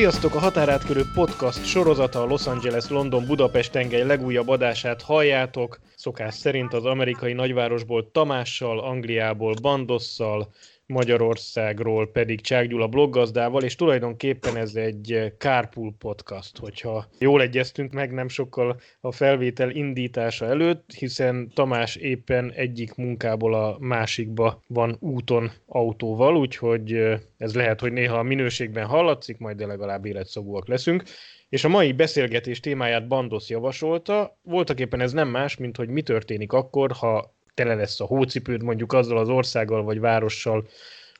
Sziasztok! 0.00 0.34
A 0.34 0.38
Határátkörő 0.38 1.02
podcast 1.14 1.64
sorozata 1.64 2.22
a 2.22 2.26
Los 2.26 2.46
Angeles-London-Budapest 2.46 3.72
tengely 3.72 4.02
legújabb 4.02 4.48
adását 4.48 5.02
halljátok. 5.02 5.80
Szokás 5.96 6.34
szerint 6.34 6.74
az 6.74 6.84
amerikai 6.84 7.32
nagyvárosból 7.32 8.10
Tamással, 8.10 8.80
Angliából 8.80 9.54
Bandosszal, 9.62 10.52
Magyarországról 10.90 12.10
pedig 12.10 12.40
Csák 12.40 12.68
Gyula 12.68 12.86
bloggazdával, 12.88 13.62
és 13.62 13.74
tulajdonképpen 13.74 14.56
ez 14.56 14.74
egy 14.74 15.32
carpool 15.38 15.94
podcast, 15.98 16.58
hogyha 16.58 17.06
jól 17.18 17.42
egyeztünk 17.42 17.92
meg 17.92 18.12
nem 18.12 18.28
sokkal 18.28 18.80
a 19.00 19.12
felvétel 19.12 19.70
indítása 19.70 20.46
előtt, 20.46 20.92
hiszen 20.92 21.50
Tamás 21.54 21.96
éppen 21.96 22.52
egyik 22.52 22.94
munkából 22.94 23.54
a 23.54 23.76
másikba 23.80 24.62
van 24.66 24.96
úton 25.00 25.50
autóval, 25.66 26.36
úgyhogy 26.36 26.92
ez 27.38 27.54
lehet, 27.54 27.80
hogy 27.80 27.92
néha 27.92 28.18
a 28.18 28.22
minőségben 28.22 28.86
hallatszik, 28.86 29.38
majd 29.38 29.56
de 29.56 29.66
legalább 29.66 30.04
életszagúak 30.04 30.68
leszünk. 30.68 31.02
És 31.48 31.64
a 31.64 31.68
mai 31.68 31.92
beszélgetés 31.92 32.60
témáját 32.60 33.08
Bandosz 33.08 33.48
javasolta, 33.48 34.38
voltak 34.42 34.80
éppen 34.80 35.00
ez 35.00 35.12
nem 35.12 35.28
más, 35.28 35.56
mint 35.56 35.76
hogy 35.76 35.88
mi 35.88 36.02
történik 36.02 36.52
akkor, 36.52 36.92
ha 36.92 37.34
tele 37.54 37.74
lesz 37.74 38.00
a 38.00 38.04
hócipőd 38.04 38.62
mondjuk 38.62 38.92
azzal 38.92 39.18
az 39.18 39.28
országgal 39.28 39.82
vagy 39.82 40.00
várossal, 40.00 40.68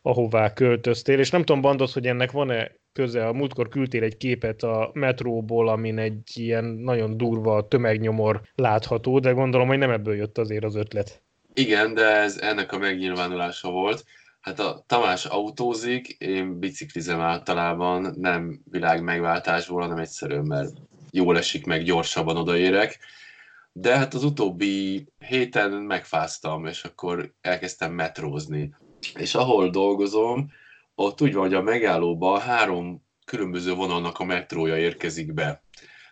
ahová 0.03 0.53
költöztél, 0.53 1.19
és 1.19 1.31
nem 1.31 1.45
tudom, 1.45 1.61
Bandos, 1.61 1.93
hogy 1.93 2.07
ennek 2.07 2.31
van-e 2.31 2.71
köze, 2.93 3.27
a 3.27 3.33
múltkor 3.33 3.69
küldtél 3.69 4.03
egy 4.03 4.17
képet 4.17 4.63
a 4.63 4.91
metróból, 4.95 5.69
amin 5.69 5.99
egy 5.99 6.31
ilyen 6.35 6.65
nagyon 6.65 7.17
durva 7.17 7.69
tömegnyomor 7.69 8.41
látható, 8.55 9.19
de 9.19 9.31
gondolom, 9.31 9.69
hogy 9.69 9.79
nem 9.79 9.91
ebből 9.91 10.15
jött 10.15 10.39
azért 10.39 10.65
az 10.65 10.75
ötlet. 10.75 11.23
Igen, 11.55 11.95
de 11.95 12.07
ez 12.07 12.39
ennek 12.39 12.73
a 12.73 12.79
megnyilvánulása 12.79 13.71
volt. 13.71 14.05
Hát 14.41 14.61
a 14.61 14.85
Tamás 14.87 15.25
autózik, 15.25 16.09
én 16.09 16.59
biciklizem 16.59 17.21
általában, 17.21 18.15
nem 18.19 18.61
világ 18.71 19.03
megváltásból, 19.03 19.81
hanem 19.81 19.99
egyszerűen, 19.99 20.45
mert 20.45 20.73
jól 21.11 21.39
esik 21.39 21.67
meg, 21.67 21.83
gyorsabban 21.83 22.37
odaérek 22.37 22.99
de 23.73 23.97
hát 23.97 24.15
az 24.15 24.25
utóbbi 24.25 25.07
héten 25.19 25.71
megfáztam, 25.71 26.67
és 26.67 26.85
akkor 26.85 27.35
elkezdtem 27.41 27.93
metrózni. 27.93 28.75
És 29.15 29.35
ahol 29.35 29.71
dolgozom, 29.71 30.51
ott 30.95 31.21
úgy 31.21 31.33
van, 31.33 31.43
hogy 31.43 31.55
a 31.55 31.63
megállóba 31.63 32.39
három 32.39 33.05
különböző 33.25 33.75
vonalnak 33.75 34.19
a 34.19 34.25
metrója 34.25 34.79
érkezik 34.79 35.35
be. 35.35 35.63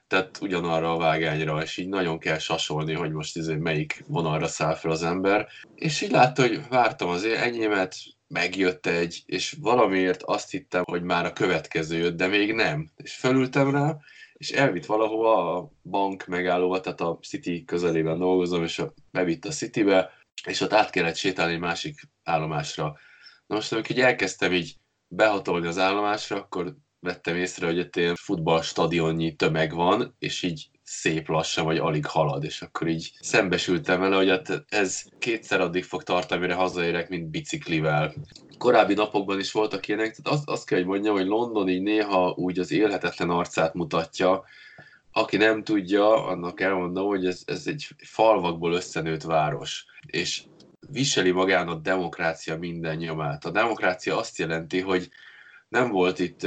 Tehát 0.06 0.38
ugyanarra 0.40 0.92
a 0.92 0.98
vágányra, 0.98 1.62
és 1.62 1.76
így 1.76 1.88
nagyon 1.88 2.18
kell 2.18 2.38
sasolni, 2.38 2.92
hogy 2.92 3.12
most 3.12 3.36
izé 3.36 3.54
melyik 3.54 4.04
vonalra 4.06 4.46
száll 4.46 4.74
fel 4.74 4.90
az 4.90 5.02
ember. 5.02 5.48
És 5.74 6.00
így 6.00 6.10
látta, 6.10 6.42
hogy 6.42 6.60
vártam 6.68 7.08
az 7.08 7.24
enyémet, 7.24 7.94
megjött 8.28 8.86
egy, 8.86 9.22
és 9.26 9.56
valamiért 9.60 10.22
azt 10.22 10.50
hittem, 10.50 10.82
hogy 10.84 11.02
már 11.02 11.24
a 11.24 11.32
következő 11.32 11.96
jött, 11.96 12.16
de 12.16 12.26
még 12.26 12.52
nem. 12.52 12.90
És 12.96 13.14
felültem 13.14 13.70
rá, 13.70 13.96
és 14.38 14.50
elvitt 14.50 14.86
valahova 14.86 15.56
a 15.56 15.70
bank 15.82 16.26
megállóba, 16.26 16.80
tehát 16.80 17.00
a 17.00 17.18
City 17.22 17.64
közelében 17.64 18.18
dolgozom, 18.18 18.62
és 18.62 18.78
a, 18.78 18.92
bevitt 19.10 19.44
a 19.44 19.50
Citybe, 19.50 20.10
és 20.46 20.60
ott 20.60 20.72
át 20.72 20.90
kellett 20.90 21.16
sétálni 21.16 21.52
egy 21.52 21.60
másik 21.60 22.00
állomásra. 22.22 22.84
Na 23.46 23.54
most, 23.54 23.72
amikor 23.72 23.90
így 23.90 24.02
elkezdtem 24.02 24.52
így 24.52 24.76
behatolni 25.14 25.66
az 25.66 25.78
állomásra, 25.78 26.36
akkor 26.36 26.76
vettem 27.00 27.36
észre, 27.36 27.66
hogy 27.66 27.78
egy 27.78 27.96
ilyen 27.96 28.14
futballstadionnyi 28.14 29.34
tömeg 29.34 29.74
van, 29.74 30.14
és 30.18 30.42
így 30.42 30.70
szép 30.90 31.28
lassan, 31.28 31.64
vagy 31.64 31.78
alig 31.78 32.06
halad, 32.06 32.44
és 32.44 32.62
akkor 32.62 32.88
így 32.88 33.10
szembesültem 33.20 34.00
vele, 34.00 34.16
hogy 34.16 34.28
hát 34.28 34.64
ez 34.68 35.02
kétszer 35.18 35.60
addig 35.60 35.84
fog 35.84 36.02
tartani, 36.02 36.40
mire 36.40 36.54
hazaérek, 36.54 37.08
mint 37.08 37.30
biciklivel 37.30 38.14
korábbi 38.58 38.94
napokban 38.94 39.38
is 39.38 39.52
voltak 39.52 39.88
ilyenek, 39.88 40.16
tehát 40.16 40.38
azt, 40.38 40.48
azt 40.48 40.66
kell, 40.66 40.78
hogy 40.78 40.86
mondjam, 40.86 41.14
hogy 41.14 41.26
London 41.26 41.68
így 41.68 41.82
néha 41.82 42.34
úgy 42.36 42.58
az 42.58 42.72
élhetetlen 42.72 43.30
arcát 43.30 43.74
mutatja, 43.74 44.44
aki 45.12 45.36
nem 45.36 45.64
tudja, 45.64 46.26
annak 46.26 46.60
elmondom, 46.60 47.06
hogy 47.06 47.26
ez, 47.26 47.42
ez 47.46 47.66
egy 47.66 47.86
falvakból 47.96 48.72
összenőtt 48.72 49.22
város, 49.22 49.84
és 50.06 50.42
viseli 50.90 51.30
magán 51.30 51.68
a 51.68 51.74
demokrácia 51.74 52.58
minden 52.58 52.96
nyomát. 52.96 53.44
A 53.44 53.50
demokrácia 53.50 54.18
azt 54.18 54.38
jelenti, 54.38 54.80
hogy 54.80 55.08
nem 55.68 55.90
volt 55.90 56.18
itt 56.18 56.42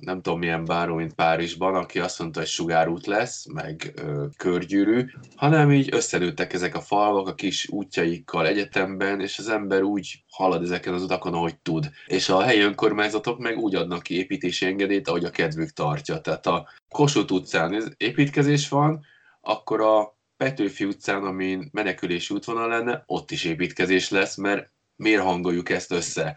nem 0.00 0.20
tudom 0.22 0.38
milyen 0.38 0.64
báró, 0.64 0.94
mint 0.94 1.14
Párizsban, 1.14 1.74
aki 1.74 1.98
azt 1.98 2.18
mondta, 2.18 2.38
hogy 2.38 2.48
sugárút 2.48 3.06
lesz, 3.06 3.46
meg 3.52 4.00
körgyűrű, 4.36 5.04
hanem 5.36 5.72
így 5.72 5.94
összenőttek 5.94 6.52
ezek 6.52 6.74
a 6.74 6.80
falvak 6.80 7.26
a 7.26 7.34
kis 7.34 7.68
útjaikkal 7.68 8.46
egyetemben, 8.46 9.20
és 9.20 9.38
az 9.38 9.48
ember 9.48 9.82
úgy 9.82 10.24
halad 10.28 10.62
ezeken 10.62 10.94
az 10.94 11.02
utakon, 11.02 11.34
ahogy 11.34 11.58
tud. 11.58 11.90
És 12.06 12.28
a 12.28 12.42
helyi 12.42 12.60
önkormányzatok 12.60 13.38
meg 13.38 13.58
úgy 13.58 13.74
adnak 13.74 14.02
ki 14.02 14.16
építési 14.16 14.66
engedélyt, 14.66 15.08
ahogy 15.08 15.24
a 15.24 15.30
kedvük 15.30 15.70
tartja. 15.70 16.20
Tehát 16.20 16.46
a 16.46 16.68
Kossuth 16.88 17.32
utcán 17.32 17.94
építkezés 17.96 18.68
van, 18.68 19.04
akkor 19.40 19.80
a 19.80 20.18
Petőfi 20.36 20.84
utcán, 20.84 21.22
amin 21.22 21.68
menekülési 21.72 22.34
útvonal 22.34 22.68
lenne, 22.68 23.02
ott 23.06 23.30
is 23.30 23.44
építkezés 23.44 24.10
lesz, 24.10 24.36
mert 24.36 24.70
miért 24.96 25.22
hangoljuk 25.22 25.70
ezt 25.70 25.92
össze? 25.92 26.36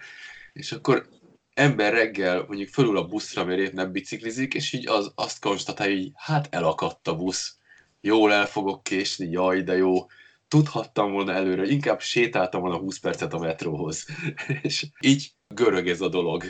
És 0.54 0.72
akkor 0.72 1.06
ember 1.54 1.94
reggel 1.94 2.44
mondjuk 2.48 2.70
fölül 2.70 2.98
a 2.98 3.08
buszra, 3.08 3.46
mert 3.46 3.60
épp 3.60 3.74
nem 3.74 3.92
biciklizik, 3.92 4.54
és 4.54 4.74
így 4.74 4.88
az, 4.88 5.12
azt 5.16 5.40
konstatálja, 5.40 5.96
hogy 5.96 6.12
hát 6.16 6.48
elakadt 6.52 7.08
a 7.08 7.16
busz, 7.16 7.58
jól 8.02 8.34
el 8.34 8.46
fogok 8.46 8.84
késni, 8.84 9.30
jaj, 9.30 9.62
de 9.62 9.76
jó, 9.76 10.06
tudhattam 10.48 11.12
volna 11.12 11.34
előre, 11.34 11.66
inkább 11.66 12.02
sétáltam 12.02 12.62
volna 12.62 12.78
20 12.78 13.00
percet 13.00 13.34
a 13.34 13.40
metróhoz. 13.40 14.06
és 14.62 14.86
így 15.00 15.32
görög 15.48 15.88
ez 15.88 16.02
a 16.02 16.10
dolog. 16.10 16.44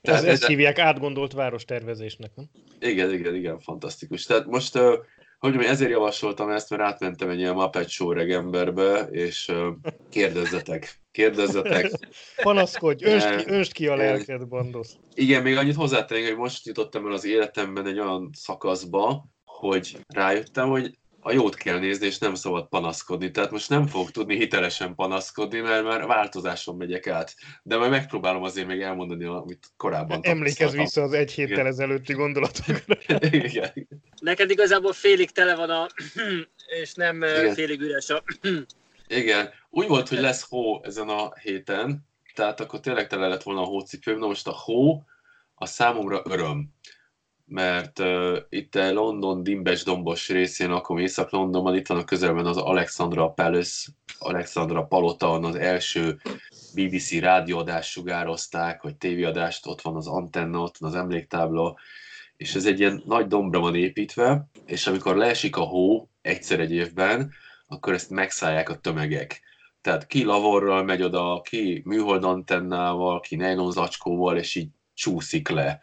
Tehát, 0.00 0.22
ez, 0.22 0.28
ezt 0.28 0.46
hívják 0.46 0.78
átgondolt 0.78 1.32
várostervezésnek, 1.32 2.30
nem? 2.34 2.50
Igen, 2.80 3.12
igen, 3.12 3.34
igen, 3.34 3.58
fantasztikus. 3.58 4.24
Tehát 4.24 4.46
most 4.46 4.76
uh, 4.76 4.94
hogy 5.50 5.64
ezért 5.64 5.90
javasoltam 5.90 6.50
ezt, 6.50 6.70
mert 6.70 6.82
átmentem 6.82 7.28
egy 7.28 7.38
ilyen 7.38 7.54
Muppet 7.54 7.88
Show 7.88 8.12
regemberbe, 8.12 9.08
és 9.10 9.52
kérdezzetek, 10.10 11.00
kérdezzetek. 11.10 11.90
Panaszkodj, 12.42 13.04
önst 13.04 13.72
ki, 13.72 13.82
ki 13.82 13.88
a 13.88 13.96
lelked, 13.96 14.48
bandosz. 14.48 14.96
Igen, 15.14 15.42
még 15.42 15.56
annyit 15.56 15.74
hozzátennék, 15.74 16.26
hogy 16.26 16.36
most 16.36 16.66
jutottam 16.66 17.06
el 17.06 17.12
az 17.12 17.24
életemben 17.24 17.86
egy 17.86 17.98
olyan 17.98 18.30
szakaszba, 18.32 19.24
hogy 19.44 19.98
rájöttem, 20.08 20.68
hogy 20.68 20.98
a 21.24 21.32
jót 21.32 21.54
kell 21.54 21.78
nézni, 21.78 22.06
és 22.06 22.18
nem 22.18 22.34
szabad 22.34 22.68
panaszkodni. 22.68 23.30
Tehát 23.30 23.50
most 23.50 23.68
nem 23.68 23.86
fogok 23.86 24.10
tudni 24.10 24.36
hitelesen 24.36 24.94
panaszkodni, 24.94 25.60
mert 25.60 25.84
már 25.84 26.06
változáson 26.06 26.76
megyek 26.76 27.06
át. 27.06 27.34
De 27.62 27.76
majd 27.76 27.90
megpróbálom 27.90 28.42
azért 28.42 28.66
még 28.66 28.80
elmondani, 28.80 29.24
amit 29.24 29.72
korábban 29.76 30.20
Emlékezz 30.22 30.74
vissza 30.74 31.02
az 31.02 31.12
egy 31.12 31.32
héttel 31.32 31.66
ezelőtti 31.66 32.12
gondolatokra. 32.12 32.96
Igen. 33.30 33.88
Neked 34.20 34.50
igazából 34.50 34.92
félig 34.92 35.30
tele 35.30 35.54
van 35.54 35.70
a 35.70 35.86
és 36.82 36.94
nem 36.94 37.16
Igen. 37.16 37.54
félig 37.54 37.80
üres 37.80 38.10
a 38.10 38.22
Igen. 39.08 39.50
Úgy 39.70 39.86
volt, 39.88 40.08
hogy 40.08 40.20
lesz 40.20 40.48
hó 40.48 40.84
ezen 40.84 41.08
a 41.08 41.34
héten, 41.34 42.06
tehát 42.34 42.60
akkor 42.60 42.80
tényleg 42.80 43.06
tele 43.06 43.28
lett 43.28 43.42
volna 43.42 43.60
a 43.60 43.64
hócipőm. 43.66 44.18
Na 44.18 44.26
most 44.26 44.46
a 44.46 44.52
hó 44.64 45.04
a 45.54 45.66
számomra 45.66 46.22
öröm 46.24 46.68
mert 47.46 47.98
uh, 47.98 48.36
itt 48.48 48.74
a 48.74 48.92
London 48.92 49.42
dimbes 49.42 49.82
dombos 49.82 50.28
részén 50.28 50.68
lakom 50.68 50.98
Észak-Londonban, 50.98 51.76
itt 51.76 51.86
van 51.86 51.98
a 51.98 52.04
közelben 52.04 52.46
az 52.46 52.56
Alexandra 52.56 53.28
Palace, 53.28 53.90
Alexandra 54.18 54.82
Palota, 54.82 55.32
az 55.32 55.54
első 55.54 56.20
BBC 56.74 57.18
rádióadást 57.20 57.90
sugározták, 57.90 58.82
vagy 58.82 58.96
tévéadást, 58.96 59.66
ott 59.66 59.80
van 59.80 59.96
az 59.96 60.06
antenna, 60.06 60.58
ott 60.58 60.78
van 60.78 60.90
az 60.90 60.96
emléktábla, 60.96 61.76
és 62.36 62.54
ez 62.54 62.66
egy 62.66 62.78
ilyen 62.78 63.02
nagy 63.06 63.26
dombra 63.26 63.60
van 63.60 63.74
építve, 63.74 64.46
és 64.66 64.86
amikor 64.86 65.16
leesik 65.16 65.56
a 65.56 65.62
hó 65.62 66.08
egyszer 66.22 66.60
egy 66.60 66.72
évben, 66.72 67.32
akkor 67.66 67.92
ezt 67.92 68.10
megszállják 68.10 68.68
a 68.68 68.78
tömegek. 68.78 69.40
Tehát 69.80 70.06
ki 70.06 70.24
lavorral 70.24 70.82
megy 70.82 71.02
oda, 71.02 71.40
ki 71.44 71.82
műhold 71.84 72.24
antennával, 72.24 73.20
ki 73.20 73.36
nejlonzacskóval, 73.36 74.36
és 74.36 74.54
így 74.54 74.68
csúszik 74.94 75.48
le 75.48 75.80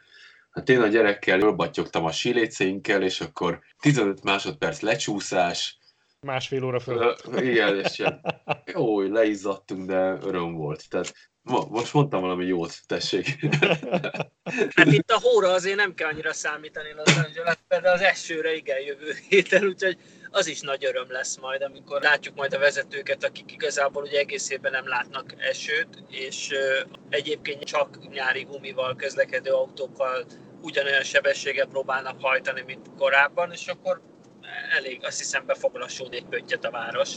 Hát 0.52 0.70
én 0.70 0.82
a 0.82 0.88
gyerekkel 0.88 1.42
ölbattyogtam 1.42 2.06
a 2.06 2.12
siléceinkkel, 2.12 3.04
és 3.04 3.22
akkor 3.22 3.60
15 3.80 4.24
másodperc 4.24 4.80
lecsúszás. 4.80 5.78
Másfél 6.20 6.64
óra 6.64 6.80
föl. 6.80 7.16
Igen, 7.36 7.80
és 7.80 8.00
ilyen, 8.00 8.22
jó, 8.66 9.02
leizzadtunk, 9.02 9.88
de 9.88 10.18
öröm 10.22 10.54
volt. 10.54 10.90
Tehát 10.90 11.14
ma, 11.42 11.66
most 11.70 11.94
mondtam 11.94 12.22
valami 12.22 12.46
jót, 12.46 12.78
tessék. 12.86 13.38
Hát 14.76 14.88
itt 14.88 15.12
a 15.12 15.20
hóra 15.22 15.52
azért 15.52 15.76
nem 15.76 15.94
kell 15.94 16.10
annyira 16.10 16.34
számítani 16.34 16.94
Los 16.94 17.18
Angeles, 17.18 17.56
de 17.68 17.92
az 17.92 18.02
esőre 18.02 18.56
igen 18.56 18.80
jövő 18.80 19.14
héten, 19.30 19.64
úgyhogy 19.64 19.98
az 20.32 20.48
is 20.48 20.62
nagy 20.62 20.86
öröm 20.86 21.12
lesz 21.12 21.38
majd, 21.38 21.62
amikor 21.62 22.02
látjuk 22.02 22.36
majd 22.36 22.54
a 22.54 22.60
vezetőket, 22.60 23.24
akik 23.24 23.52
igazából 23.52 24.04
ugye 24.04 24.20
egész 24.20 24.50
évben 24.50 24.72
nem 24.72 24.88
látnak 24.88 25.34
esőt, 25.38 26.04
és 26.10 26.50
egyébként 27.10 27.64
csak 27.64 28.10
nyári 28.10 28.44
gumival 28.44 28.96
közlekedő 28.96 29.52
autókkal 29.52 30.26
ugyanolyan 30.62 31.04
sebességgel 31.04 31.68
próbálnak 31.68 32.22
hajtani, 32.22 32.64
mint 32.66 32.88
korábban, 32.98 33.52
és 33.52 33.68
akkor 33.68 34.02
elég, 34.76 35.06
azt 35.06 35.18
hiszem, 35.18 35.46
be 35.46 35.54
fog 35.54 35.76
lassulni 35.76 36.16
egy 36.16 36.26
pöttyet 36.26 36.66
a 36.66 36.72
város. 36.72 37.10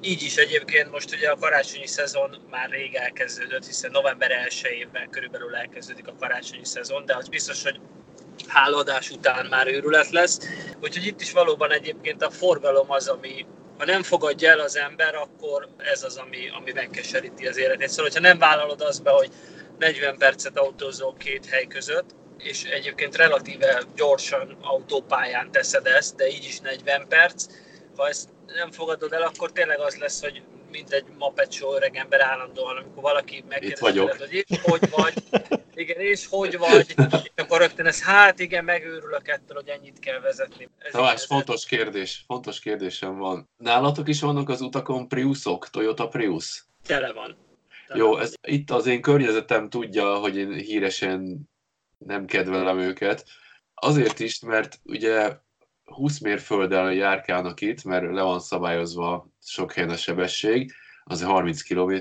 Így 0.00 0.22
is 0.22 0.36
egyébként 0.36 0.90
most 0.90 1.14
ugye 1.14 1.30
a 1.30 1.36
karácsonyi 1.36 1.86
szezon 1.86 2.46
már 2.50 2.70
rég 2.70 2.94
elkezdődött, 2.94 3.66
hiszen 3.66 3.90
november 3.90 4.30
1 4.30 4.66
évben 4.78 5.10
körülbelül 5.10 5.54
elkezdődik 5.54 6.08
a 6.08 6.16
karácsonyi 6.18 6.64
szezon, 6.64 7.04
de 7.04 7.16
az 7.16 7.28
biztos, 7.28 7.62
hogy 7.62 7.80
háladás 8.48 9.10
után 9.10 9.46
már 9.46 9.66
őrület 9.66 10.10
lesz. 10.10 10.38
Úgyhogy 10.82 11.06
itt 11.06 11.20
is 11.20 11.32
valóban 11.32 11.72
egyébként 11.72 12.22
a 12.22 12.30
forgalom 12.30 12.90
az, 12.90 13.08
ami 13.08 13.46
ha 13.78 13.84
nem 13.84 14.02
fogadja 14.02 14.50
el 14.50 14.60
az 14.60 14.76
ember, 14.76 15.14
akkor 15.14 15.68
ez 15.78 16.02
az, 16.02 16.16
ami, 16.16 16.38
ami 16.58 16.72
megkeseríti 16.72 17.46
az 17.46 17.56
életét. 17.56 17.88
Szóval, 17.88 18.04
hogyha 18.04 18.20
nem 18.20 18.38
vállalod 18.38 18.80
azt 18.80 19.02
be, 19.02 19.10
hogy 19.10 19.30
40 19.78 20.16
percet 20.16 20.58
autózol 20.58 21.14
két 21.18 21.46
hely 21.46 21.66
között, 21.66 22.14
és 22.38 22.64
egyébként 22.64 23.16
relatíve 23.16 23.82
gyorsan 23.94 24.56
autópályán 24.60 25.50
teszed 25.50 25.86
ezt, 25.86 26.16
de 26.16 26.28
így 26.28 26.44
is 26.44 26.60
40 26.60 27.08
perc, 27.08 27.46
ha 27.96 28.08
ezt 28.08 28.28
nem 28.46 28.70
fogadod 28.70 29.12
el, 29.12 29.22
akkor 29.22 29.52
tényleg 29.52 29.80
az 29.80 29.96
lesz, 29.96 30.20
hogy 30.20 30.42
mint 30.70 30.92
egy 30.92 31.04
Muppet 31.18 31.52
Show 31.52 31.74
öreg 31.74 31.96
ember 31.96 32.20
állandóan, 32.20 32.76
amikor 32.76 33.02
valaki 33.02 33.44
megkérdezi, 33.48 33.98
hogy 33.98 34.32
és 34.32 34.60
hogy 34.62 34.90
vagy, 34.90 35.14
igen, 35.74 36.00
és 36.00 36.26
hogy 36.26 36.58
vagy, 36.58 36.94
és 37.34 37.42
akkor 37.42 37.58
rögtön 37.58 37.86
ez, 37.86 38.02
hát 38.02 38.38
igen, 38.38 38.64
megőrülök 38.64 39.28
ettől, 39.28 39.56
hogy 39.56 39.68
ennyit 39.68 39.98
kell 39.98 40.20
vezetni. 40.20 40.68
Ez 40.78 40.92
Tamás, 40.92 41.24
fontos 41.24 41.66
kérdés, 41.66 42.24
fontos 42.26 42.60
kérdésem 42.60 43.16
van. 43.16 43.48
Nálatok 43.56 44.08
is 44.08 44.20
vannak 44.20 44.48
az 44.48 44.60
utakon 44.60 45.08
Priusok, 45.08 45.70
Toyota 45.70 46.08
Prius? 46.08 46.64
Tele 46.86 47.12
van. 47.12 47.36
Tele 47.86 48.00
Jó, 48.00 48.18
ez, 48.18 48.34
itt 48.42 48.70
az 48.70 48.86
én 48.86 49.00
környezetem 49.00 49.68
tudja, 49.68 50.14
hogy 50.14 50.36
én 50.36 50.52
híresen 50.52 51.48
nem 51.98 52.26
kedvelem 52.26 52.78
őket. 52.78 53.24
Azért 53.74 54.18
is, 54.18 54.40
mert 54.40 54.80
ugye 54.84 55.36
20 55.86 56.18
mérfölddel 56.18 56.92
járkálnak 56.92 57.60
itt, 57.60 57.84
mert 57.84 58.12
le 58.12 58.22
van 58.22 58.40
szabályozva 58.40 59.28
sok 59.42 59.72
helyen 59.72 59.90
a 59.90 59.96
sebesség, 59.96 60.72
az 61.04 61.22
30 61.22 61.62
km, 61.62 61.94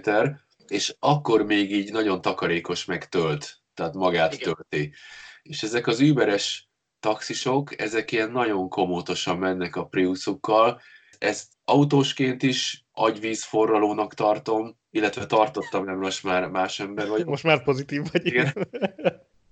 és 0.68 0.96
akkor 1.00 1.46
még 1.46 1.72
így 1.72 1.92
nagyon 1.92 2.22
takarékos 2.22 2.86
megtölt, 2.86 3.58
tehát 3.74 3.94
magát 3.94 4.34
Igen. 4.34 4.54
tölti. 4.54 4.94
És 5.42 5.64
ezek 5.64 5.88
az 5.88 6.00
überes 6.00 6.70
taxisok, 7.00 7.80
ezek 7.82 8.12
ilyen 8.12 8.32
nagyon 8.32 8.70
komótosan 8.70 9.38
mennek 9.38 9.76
a 9.76 9.86
Priusukkal. 9.86 10.81
Ezt 11.18 11.48
autósként 11.64 12.44
is 12.44 12.86
agyvízforralónak 12.92 14.14
tartom, 14.14 14.78
illetve 14.92 15.26
tartottam, 15.26 15.86
nem 15.86 15.98
most 15.98 16.24
már 16.24 16.48
más 16.48 16.80
ember 16.80 17.08
vagy. 17.08 17.26
Most 17.26 17.44
már 17.44 17.64
pozitív 17.64 18.02
vagy. 18.12 18.26
Igen. 18.26 18.68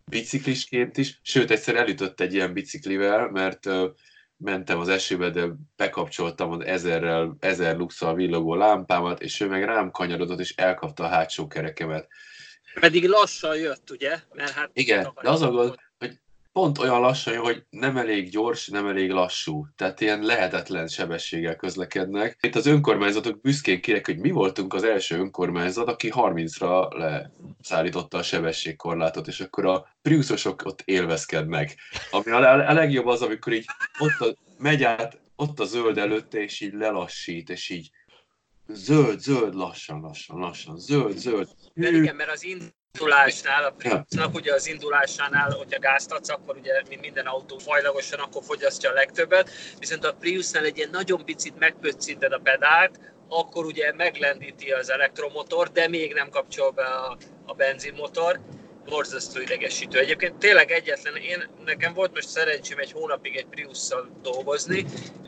Biciklisként 0.06 0.98
is, 0.98 1.20
sőt 1.22 1.52
egyszer 1.52 1.76
elütött 1.76 2.20
egy 2.20 2.34
ilyen 2.34 2.54
biciklivel, 2.54 3.30
mert 3.30 3.70
mentem 4.38 4.80
az 4.80 4.88
esőbe, 4.88 5.30
de 5.30 5.48
bekapcsoltam 5.76 6.52
az 6.52 6.66
ezerrel, 6.66 7.36
ezer 7.40 7.78
luxal 7.78 8.16
villogó 8.16 8.56
lámpámat, 8.56 9.22
és 9.22 9.40
ő 9.40 9.48
meg 9.48 9.64
rám 9.64 9.92
kanyarodott, 9.92 10.40
és 10.40 10.56
elkapta 10.56 11.04
a 11.04 11.08
hátsó 11.08 11.48
kerekemet. 11.48 12.08
Pedig 12.80 13.08
lassan 13.08 13.58
jött, 13.58 13.92
ugye? 13.92 14.20
Mert 14.34 14.52
hát 14.52 14.70
Igen, 14.74 15.14
de 15.22 15.30
az 15.30 15.42
a 15.42 15.52
gond, 15.52 15.76
pont 16.54 16.78
olyan 16.78 17.00
lassan, 17.00 17.38
hogy 17.38 17.66
nem 17.70 17.98
elég 17.98 18.30
gyors, 18.30 18.68
nem 18.68 18.88
elég 18.88 19.12
lassú. 19.12 19.68
Tehát 19.76 20.02
ilyen 20.02 20.22
lehetetlen 20.22 20.88
sebességgel 20.88 21.56
közlekednek. 21.56 22.38
Itt 22.42 22.56
az 22.56 22.66
önkormányzatok 22.66 23.42
büszkén 23.42 23.82
kérek, 23.82 24.06
hogy 24.06 24.18
mi 24.18 24.32
voltunk 24.32 24.74
az 24.74 24.84
első 24.84 25.18
önkormányzat, 25.18 25.88
aki 25.88 26.12
30-ra 26.16 26.88
leszállította 26.98 28.18
a 28.18 28.24
sebességkorlátot, 28.24 29.28
és 29.28 29.40
akkor 29.40 29.66
a 29.66 29.88
Priusosok 30.02 30.62
ott 30.66 30.82
élvezkednek. 30.86 31.76
Ami 32.12 32.32
a, 32.32 32.70
a 32.70 32.74
legjobb 32.74 33.06
az, 33.06 33.22
amikor 33.22 33.54
így 33.54 33.66
ott 34.00 34.28
a, 34.28 34.36
megy 34.58 34.84
át, 34.84 35.22
ott 35.36 35.60
a 35.60 35.66
zöld 35.66 35.98
előtte, 35.98 36.42
és 36.42 36.62
így 36.62 36.74
lelassít, 36.74 37.50
és 37.50 37.70
így 37.70 37.90
zöld, 38.68 39.20
zöld, 39.20 39.56
lassan, 39.56 40.02
lassan, 40.02 40.40
lassan, 40.40 40.78
zöld, 40.78 41.18
zöld. 41.18 41.48
De 41.74 41.90
igen, 41.90 42.16
mert 42.16 42.32
az 42.32 42.44
indulásnál, 43.00 43.64
a 43.64 43.74
Priusnak 43.78 44.34
ugye 44.34 44.54
az 44.54 44.68
indulásánál, 44.68 45.52
hogyha 45.52 45.80
gázt 45.80 46.12
adsz, 46.12 46.30
akkor 46.30 46.58
ugye 46.58 46.98
minden 47.02 47.26
autó 47.26 47.58
fajlagosan, 47.58 48.20
akkor 48.20 48.44
fogyasztja 48.44 48.90
a 48.90 48.94
legtöbbet, 48.94 49.50
viszont 49.80 50.06
a 50.06 50.14
Priusnál 50.14 50.64
egy 50.64 50.78
ilyen 50.78 50.90
nagyon 50.92 51.26
picit 51.26 51.60
megpöccinted 51.60 52.34
a 52.34 52.40
pedált, 52.44 53.00
akkor 53.28 53.66
ugye 53.66 53.94
meglendíti 53.94 54.72
az 54.72 54.90
elektromotor, 54.90 55.72
de 55.72 55.88
még 55.88 56.14
nem 56.14 56.30
kapcsol 56.30 56.72
be 56.72 56.84
a, 56.84 57.18
a 57.46 57.54
benzinmotor, 57.54 58.40
borzasztó 58.86 59.42
idegesítő. 59.42 60.00
Egyébként 60.00 60.36
tényleg 60.36 60.72
egyetlen, 60.72 61.16
én, 61.16 61.50
nekem 61.66 61.94
volt 61.94 62.14
most 62.14 62.28
szerencsém 62.28 62.78
egy 62.78 62.92
hónapig 62.92 63.36
egy 63.36 63.46
prius 63.46 63.80
dolgozni, 64.22 64.86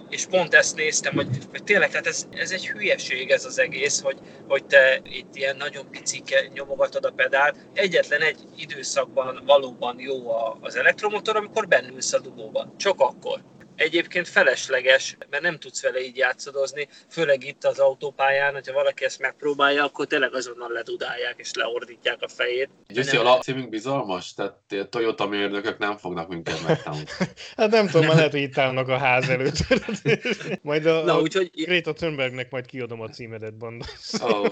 és 0.09 0.25
pont 0.25 0.53
ezt 0.53 0.75
néztem, 0.75 1.13
hogy, 1.13 1.27
hogy 1.51 1.63
tényleg, 1.63 1.89
tehát 1.89 2.07
ez, 2.07 2.27
ez 2.31 2.51
egy 2.51 2.67
hülyeség 2.67 3.29
ez 3.29 3.45
az 3.45 3.59
egész, 3.59 4.01
hogy, 4.01 4.17
hogy 4.47 4.65
te 4.65 5.01
itt 5.03 5.35
ilyen 5.35 5.57
nagyon 5.57 5.89
picike 5.89 6.49
nyomogatod 6.53 7.05
a 7.05 7.11
pedált. 7.11 7.55
Egyetlen 7.73 8.21
egy 8.21 8.39
időszakban 8.55 9.43
valóban 9.45 9.99
jó 9.99 10.31
az 10.61 10.75
elektromotor, 10.75 11.35
amikor 11.35 11.67
bennülsz 11.67 12.13
a 12.13 12.19
dugóban. 12.19 12.73
Csak 12.77 12.99
akkor 12.99 13.41
egyébként 13.75 14.27
felesleges, 14.27 15.17
mert 15.29 15.43
nem 15.43 15.57
tudsz 15.59 15.81
vele 15.81 15.99
így 15.99 16.17
játszadozni, 16.17 16.87
főleg 17.09 17.43
itt 17.43 17.63
az 17.63 17.79
autópályán, 17.79 18.53
hogyha 18.53 18.73
valaki 18.73 19.05
ezt 19.05 19.19
megpróbálja, 19.19 19.83
akkor 19.83 20.07
tényleg 20.07 20.33
azonnal 20.33 20.71
ledudálják 20.71 21.35
és 21.37 21.53
leordítják 21.53 22.17
a 22.21 22.27
fejét. 22.27 22.69
Győszi, 22.87 23.17
a 23.17 23.23
lapcímünk 23.23 23.69
bizalmas? 23.69 24.33
Tehát 24.33 24.89
Toyota 24.89 25.27
mérnökök 25.27 25.77
nem 25.77 25.97
fognak 25.97 26.27
minket 26.27 26.67
megtámadni. 26.67 27.05
hát 27.57 27.69
nem 27.71 27.87
tudom, 27.87 28.07
lehet, 28.07 28.31
hogy 28.31 28.41
itt 28.41 28.57
állnak 28.57 28.87
a 28.87 28.97
ház 28.97 29.29
előtt. 29.29 29.57
majd 30.61 30.85
a, 30.85 31.03
Na, 31.03 31.19
úgyhogy... 31.19 31.51
Greta 31.53 31.93
Thunbergnek 31.93 32.51
majd 32.51 32.65
kiadom 32.65 33.01
a 33.01 33.09
címedet, 33.09 33.57
banda. 33.57 33.85
oh, 34.21 34.47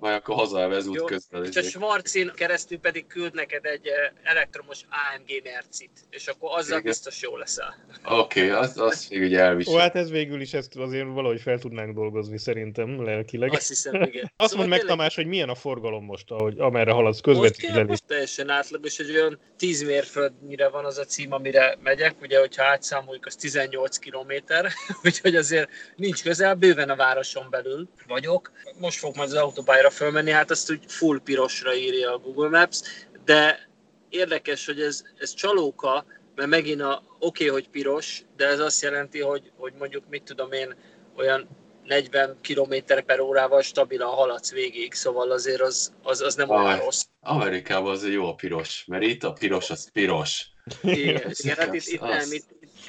majd 0.00 0.14
akkor 0.14 0.34
hazaelve 0.34 0.80
út 0.86 1.04
közben. 1.04 1.44
És 1.44 1.56
a 1.56 1.62
Schwarzin 1.62 2.32
keresztül 2.34 2.78
pedig 2.78 3.06
küld 3.06 3.34
neked 3.34 3.64
egy 3.64 3.86
eh, 3.86 4.10
elektromos 4.22 4.80
AMG 4.82 5.42
Mercit, 5.44 5.90
és 6.10 6.26
akkor 6.26 6.50
azzal 6.52 6.78
Igen. 6.78 6.82
biztos 6.82 7.22
jó 7.22 7.36
leszel. 7.36 7.74
Oké, 8.18 8.50
okay, 8.50 8.62
azt, 8.62 8.78
azt 8.78 9.10
még 9.10 9.22
ugye 9.22 9.40
elvisel. 9.40 9.74
Ó, 9.74 9.76
hát 9.76 9.96
ez 9.96 10.10
végül 10.10 10.40
is 10.40 10.52
ezt 10.54 10.76
azért 10.76 11.06
valahogy 11.06 11.40
fel 11.40 11.58
tudnánk 11.58 11.94
dolgozni 11.94 12.38
szerintem 12.38 13.04
lelkileg. 13.04 13.52
Azt 13.52 13.68
hiszem, 13.68 13.94
igen. 14.02 14.32
Azt 14.36 14.50
szóval 14.50 14.66
mondd 14.66 14.78
meg 14.78 14.88
Tamás, 14.88 15.14
hogy 15.14 15.26
milyen 15.26 15.48
a 15.48 15.54
forgalom 15.54 16.04
most, 16.04 16.30
ahogy 16.30 16.58
amerre 16.58 16.92
haladsz 16.92 17.20
közvetíteni. 17.20 17.78
Most, 17.78 17.88
most 17.88 18.06
teljesen 18.06 18.48
átlagos, 18.48 18.96
hogy 18.96 19.10
olyan 19.10 19.38
10 19.56 19.82
mérföldnyire 19.82 20.68
van 20.68 20.84
az 20.84 20.98
a 20.98 21.04
cím, 21.04 21.32
amire 21.32 21.78
megyek, 21.82 22.14
ugye, 22.22 22.38
hogyha 22.38 22.64
átszámoljuk, 22.64 23.26
az 23.26 23.36
18 23.36 23.96
kilométer, 23.98 24.72
úgyhogy 25.04 25.36
azért 25.36 25.68
nincs 25.96 26.22
közel, 26.22 26.54
bőven 26.54 26.90
a 26.90 26.96
városon 26.96 27.46
belül 27.50 27.88
vagyok. 28.06 28.52
Most 28.78 28.98
fog 28.98 29.16
majd 29.16 29.28
az 29.28 29.36
autópályára 29.36 29.90
fölmenni, 29.90 30.30
hát 30.30 30.50
azt 30.50 30.70
úgy 30.70 30.80
full 30.86 31.20
pirosra 31.24 31.74
írja 31.74 32.12
a 32.12 32.18
Google 32.18 32.48
Maps, 32.48 32.80
de 33.24 33.70
érdekes, 34.08 34.66
hogy 34.66 34.80
ez, 34.80 35.02
ez 35.18 35.34
csalóka, 35.34 36.04
mert 36.34 36.48
megint 36.48 36.80
a 36.80 37.02
oké, 37.18 37.44
okay, 37.44 37.48
hogy 37.48 37.68
piros, 37.68 38.22
de 38.36 38.46
ez 38.46 38.60
azt 38.60 38.82
jelenti, 38.82 39.20
hogy, 39.20 39.52
hogy 39.56 39.72
mondjuk 39.78 40.04
mit 40.08 40.22
tudom 40.22 40.52
én, 40.52 40.74
olyan 41.16 41.48
40 41.84 42.36
km 42.42 42.74
per 43.06 43.20
órával 43.20 43.62
stabilan 43.62 44.14
haladsz 44.14 44.52
végig, 44.52 44.94
szóval 44.94 45.30
azért 45.30 45.60
az, 45.60 45.92
az, 46.02 46.20
az 46.20 46.34
nem 46.34 46.50
olyan 46.50 46.78
rossz. 46.78 47.04
Amerikában 47.20 47.92
az 47.92 48.08
jó 48.08 48.26
a 48.26 48.34
piros, 48.34 48.84
mert 48.86 49.02
itt 49.02 49.24
a 49.24 49.32
piros 49.32 49.70
az 49.70 49.90
piros. 49.92 50.46
Igen, 50.82 51.30
igen 51.42 51.56
hát 51.56 51.74
itt, 51.74 51.86
itt 51.86 52.00
nem, 52.00 52.32
itt, 52.32 52.46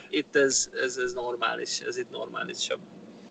itt 0.09 0.35
ez, 0.35 0.69
ez, 0.73 0.97
ez 0.97 1.13
normális, 1.13 1.79
ez 1.79 1.97
itt 1.97 2.09
normálisabb. 2.09 2.79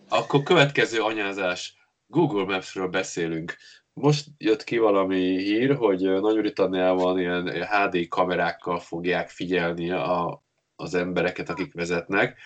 Akkor 0.08 0.42
következő 0.42 1.00
anyázás, 1.00 1.74
Google 2.06 2.44
Maps-ről 2.44 2.88
beszélünk. 2.88 3.56
Most 3.94 4.26
jött 4.38 4.64
ki 4.64 4.78
valami 4.78 5.38
hír, 5.38 5.74
hogy 5.76 6.20
Nagy-Britanniában 6.20 7.18
ilyen 7.18 7.66
HD 7.66 8.08
kamerákkal 8.08 8.80
fogják 8.80 9.28
figyelni 9.28 9.90
a, 9.90 10.42
az 10.76 10.94
embereket, 10.94 11.48
akik 11.48 11.74
vezetnek, 11.74 12.38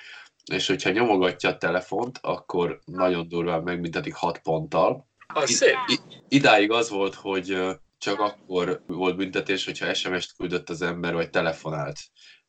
és 0.53 0.67
hogyha 0.67 0.91
nyomogatja 0.91 1.49
a 1.49 1.57
telefont, 1.57 2.19
akkor 2.23 2.81
nagyon 2.85 3.29
durván 3.29 3.63
megbüntetik 3.63 4.15
6 4.15 4.39
ponttal. 4.39 5.07
Az 5.27 5.51
szép. 5.51 5.77
Idáig 6.29 6.71
az 6.71 6.91
volt, 6.91 7.15
hogy 7.15 7.59
csak 7.99 8.21
akkor 8.21 8.83
volt 8.87 9.17
büntetés, 9.17 9.65
hogyha 9.65 9.95
SMS-t 9.95 10.37
küldött 10.37 10.71
az 10.71 10.83
ember, 10.83 11.15
vagy 11.15 11.31
telefonált. 11.31 11.99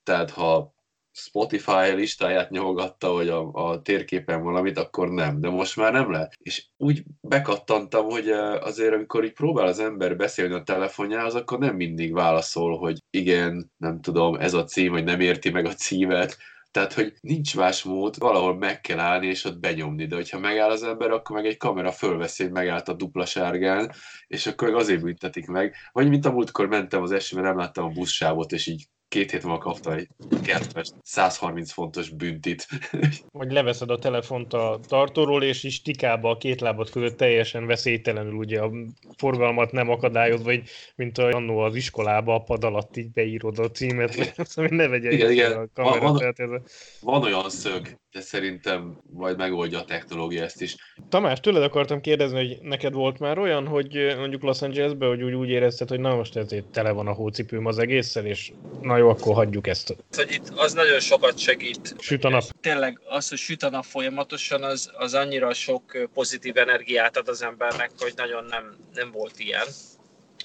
Tehát 0.03 0.31
ha 0.31 0.75
Spotify 1.19 1.93
listáját 1.95 2.49
nyomogatta, 2.49 3.07
hogy 3.07 3.29
a, 3.29 3.51
a 3.53 3.81
térképen 3.81 4.43
valamit, 4.43 4.77
akkor 4.77 5.09
nem, 5.09 5.41
de 5.41 5.49
most 5.49 5.75
már 5.75 5.91
nem 5.93 6.11
lehet. 6.11 6.33
És 6.41 6.65
úgy 6.77 7.03
bekattantam, 7.21 8.05
hogy 8.05 8.29
azért, 8.59 8.93
amikor 8.93 9.23
így 9.23 9.33
próbál 9.33 9.67
az 9.67 9.79
ember 9.79 10.15
beszélni 10.15 10.53
a 10.53 10.63
telefonjához, 10.63 11.35
akkor 11.35 11.59
nem 11.59 11.75
mindig 11.75 12.13
válaszol, 12.13 12.77
hogy 12.77 12.99
igen, 13.09 13.71
nem 13.77 14.01
tudom, 14.01 14.35
ez 14.35 14.53
a 14.53 14.63
cím, 14.63 14.91
vagy 14.91 15.03
nem 15.03 15.19
érti 15.19 15.49
meg 15.49 15.65
a 15.65 15.73
címet, 15.73 16.37
tehát, 16.71 16.93
hogy 16.93 17.13
nincs 17.21 17.55
más 17.55 17.83
mód, 17.83 18.17
valahol 18.17 18.57
meg 18.57 18.81
kell 18.81 18.99
állni, 18.99 19.27
és 19.27 19.43
ott 19.45 19.59
benyomni, 19.59 20.05
de 20.05 20.15
hogyha 20.15 20.39
megáll 20.39 20.69
az 20.69 20.83
ember, 20.83 21.11
akkor 21.11 21.35
meg 21.35 21.45
egy 21.45 21.57
kamera 21.57 21.91
fölveszi, 21.91 22.43
hogy 22.43 22.51
megállt 22.51 22.87
a 22.87 22.93
dupla 22.93 23.25
sárgán, 23.25 23.91
és 24.27 24.47
akkor 24.47 24.73
azért 24.73 25.01
büntetik 25.01 25.47
meg. 25.47 25.75
Vagy 25.91 26.09
mint 26.09 26.25
a 26.25 26.31
múltkor 26.31 26.67
mentem 26.67 27.01
az 27.01 27.11
esőben, 27.11 27.45
nem 27.45 27.57
láttam 27.57 27.85
a 27.85 27.89
buszsávot, 27.89 28.51
és 28.51 28.67
így 28.67 28.85
két 29.07 29.31
hét 29.31 29.43
múlva 29.43 29.57
kapta 29.57 29.95
egy 29.95 30.07
kedves 30.43 30.89
130 31.03 31.71
fontos 31.71 32.09
büntit. 32.09 32.67
Vagy 33.31 33.51
leveszed 33.51 33.89
a 33.89 33.97
telefont 33.97 34.53
a 34.53 34.79
tartóról, 34.87 35.43
és 35.43 35.63
is 35.63 35.81
tikába 35.81 36.29
a 36.29 36.37
két 36.37 36.61
lábad 36.61 36.89
között 36.89 37.17
teljesen 37.17 37.65
veszélytelenül 37.65 38.33
ugye 38.33 38.61
a 38.61 38.71
forgalmat 39.17 39.71
nem 39.71 39.89
akadályoz, 39.89 40.43
vagy 40.43 40.61
mint 40.95 41.17
a 41.17 41.27
annó 41.27 41.57
az 41.59 41.75
iskolába 41.75 42.35
a 42.35 42.39
pad 42.39 42.63
alatt 42.63 42.97
így 42.97 43.11
beírod 43.11 43.59
a 43.59 43.71
címet, 43.71 44.13
szóval 44.49 44.75
ne 44.75 44.87
vegye 44.87 45.11
igen, 45.11 45.31
igen. 45.31 45.51
a 45.51 45.67
kamerát. 45.73 46.01
Van, 46.01 46.33
ez 46.35 46.49
a... 46.49 46.61
van 47.01 47.23
olyan 47.23 47.49
szög, 47.49 47.97
de 48.11 48.21
szerintem 48.21 48.97
majd 49.13 49.37
megoldja 49.37 49.79
a 49.79 49.85
technológia 49.85 50.43
ezt 50.43 50.61
is. 50.61 50.75
Tamás, 51.09 51.39
tőled 51.39 51.63
akartam 51.63 52.01
kérdezni, 52.01 52.37
hogy 52.37 52.57
neked 52.61 52.93
volt 52.93 53.19
már 53.19 53.39
olyan, 53.39 53.67
hogy 53.67 54.15
mondjuk 54.17 54.41
Los 54.41 54.61
Angelesben, 54.61 55.09
hogy 55.09 55.23
úgy, 55.23 55.33
úgy 55.33 55.49
érezted, 55.49 55.89
hogy 55.89 55.99
na 55.99 56.15
most 56.15 56.35
ezért 56.35 56.65
tele 56.65 56.91
van 56.91 57.07
a 57.07 57.13
hócipőm 57.13 57.65
az 57.65 57.77
egésszel, 57.77 58.25
és 58.25 58.51
na 58.81 58.96
jó, 58.97 59.09
akkor 59.09 59.33
hagyjuk 59.33 59.67
ezt. 59.67 59.95
Hogy 60.15 60.31
itt 60.31 60.49
az 60.55 60.73
nagyon 60.73 60.99
sokat 60.99 61.37
segít. 61.37 61.95
Süt 61.99 62.23
a 62.23 62.29
nap. 62.29 62.43
Tényleg 62.61 62.99
az, 63.09 63.29
hogy 63.29 63.37
süt 63.37 63.63
a 63.63 63.69
nap 63.69 63.83
folyamatosan, 63.83 64.63
az, 64.63 64.91
az 64.97 65.13
annyira 65.13 65.53
sok 65.53 66.09
pozitív 66.13 66.57
energiát 66.57 67.17
ad 67.17 67.27
az 67.27 67.41
embernek, 67.41 67.91
hogy 67.97 68.13
nagyon 68.15 68.45
nem, 68.45 68.75
nem 68.93 69.11
volt 69.11 69.39
ilyen, 69.39 69.67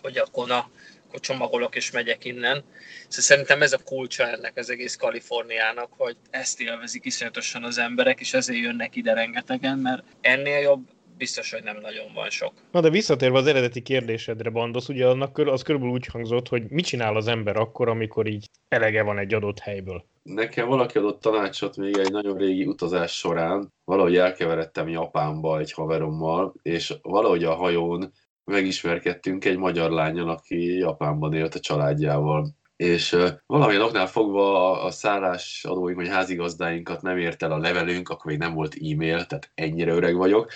hogy 0.03 0.17
akkor 0.17 0.47
na, 0.47 0.71
akkor 1.13 1.21
csomagolok 1.21 1.77
és 1.77 1.91
megyek 1.91 2.25
innen. 2.25 2.65
Szóval 3.09 3.23
szerintem 3.23 3.63
ez 3.63 3.73
a 3.73 3.79
kulcsa 3.85 4.29
ennek 4.29 4.57
az 4.57 4.71
egész 4.71 4.97
Kaliforniának, 4.97 5.89
hogy 5.97 6.17
ezt 6.31 6.61
élvezik 6.61 7.05
iszonyatosan 7.05 7.65
az 7.65 7.79
emberek, 7.79 8.21
és 8.21 8.35
ezért 8.35 8.59
jönnek 8.59 8.97
ide 8.97 9.13
rengetegen, 9.13 9.79
mert 9.79 10.03
ennél 10.21 10.59
jobb 10.59 10.89
biztos, 11.17 11.53
hogy 11.53 11.63
nem 11.63 11.79
nagyon 11.81 12.13
van 12.15 12.31
sok. 12.31 12.53
Na 12.73 12.81
de 12.81 12.91
visszatérve 12.91 13.39
az 13.39 13.47
eredeti 13.47 13.83
kérdésedre, 13.83 14.51
Bandosz, 14.51 14.89
ugye 14.89 15.07
annak 15.07 15.39
az 15.39 15.63
körülbelül 15.63 15.95
úgy 15.95 16.07
hangzott, 16.07 16.49
hogy 16.49 16.63
mit 16.69 16.85
csinál 16.85 17.17
az 17.17 17.27
ember 17.27 17.57
akkor, 17.57 17.89
amikor 17.89 18.27
így 18.27 18.49
elege 18.69 19.03
van 19.03 19.19
egy 19.19 19.35
adott 19.35 19.59
helyből? 19.59 20.05
Nekem 20.23 20.69
valaki 20.69 20.99
adott 20.99 21.21
tanácsot 21.21 21.77
még 21.77 21.97
egy 21.97 22.13
nagyon 22.13 22.37
régi 22.37 22.67
utazás 22.67 23.13
során. 23.13 23.73
Valahogy 23.85 24.17
elkeveredtem 24.17 24.89
Japánba 24.89 25.59
egy 25.59 25.73
haverommal, 25.73 26.55
és 26.63 26.95
valahogy 27.03 27.45
a 27.45 27.55
hajón 27.55 28.13
megismerkedtünk 28.45 29.45
egy 29.45 29.57
magyar 29.57 29.91
lányon, 29.91 30.29
aki 30.29 30.77
Japánban 30.77 31.35
élt 31.35 31.55
a 31.55 31.61
családjával. 31.61 32.55
És 32.77 33.17
valamilyen 33.47 33.83
oknál 33.83 34.07
fogva 34.07 34.71
a, 34.71 34.85
a 34.85 34.91
szállásadóink 34.91 35.97
vagy 35.97 36.09
házigazdáinkat 36.09 37.03
nem 37.03 37.19
ért 37.19 37.43
el 37.43 37.53
a 37.53 37.59
levelünk, 37.59 38.09
akkor 38.09 38.31
még 38.31 38.41
nem 38.41 38.55
volt 38.55 38.75
e-mail, 38.75 39.25
tehát 39.25 39.51
ennyire 39.55 39.93
öreg 39.93 40.17
vagyok. 40.17 40.51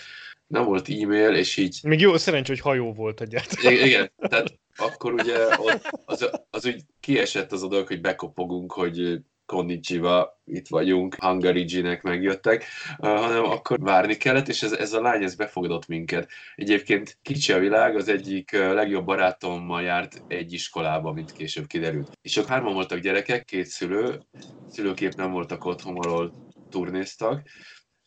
Nem 0.47 0.65
volt 0.65 0.89
e-mail, 0.89 1.35
és 1.35 1.57
így... 1.57 1.79
Még 1.83 2.01
jó, 2.01 2.17
szerencsé, 2.17 2.53
hogy 2.53 2.61
hajó 2.61 2.93
volt 2.93 3.21
egyáltalán. 3.21 3.73
Igen, 3.73 4.13
tehát 4.17 4.59
akkor 4.77 5.13
ugye 5.13 5.39
ott 5.59 6.03
az, 6.05 6.31
az 6.51 6.67
úgy 6.67 6.83
kiesett 7.01 7.53
az 7.53 7.63
a 7.63 7.69
dolog, 7.69 7.87
hogy 7.87 8.01
bekopogunk, 8.01 8.73
hogy 8.73 9.21
konnichiwa, 9.47 10.41
itt 10.45 10.69
vagyunk, 10.69 11.15
Hungary 11.15 11.65
G-nek 11.65 12.03
megjöttek, 12.03 12.65
uh, 12.99 13.09
hanem 13.09 13.45
akkor 13.45 13.81
várni 13.81 14.17
kellett, 14.17 14.49
és 14.49 14.63
ez, 14.63 14.73
ez 14.73 14.93
a 14.93 15.01
lány, 15.01 15.23
ez 15.23 15.35
befogadott 15.35 15.87
minket. 15.87 16.31
Egyébként 16.55 17.19
kicsi 17.23 17.53
a 17.53 17.59
világ, 17.59 17.97
az 17.97 18.09
egyik 18.09 18.53
legjobb 18.53 19.05
barátommal 19.05 19.83
járt 19.83 20.23
egy 20.29 20.53
iskolába, 20.53 21.13
mint 21.13 21.33
később 21.33 21.67
kiderült. 21.67 22.19
És 22.23 22.37
ők 22.37 22.47
hárman 22.47 22.75
voltak 22.75 22.99
gyerekek, 22.99 23.45
két 23.45 23.67
szülő, 23.67 24.21
szülőkép 24.69 25.15
nem 25.15 25.31
voltak 25.31 25.65
otthon, 25.65 25.97
ahol 25.97 26.33
turnéztak, 26.71 27.43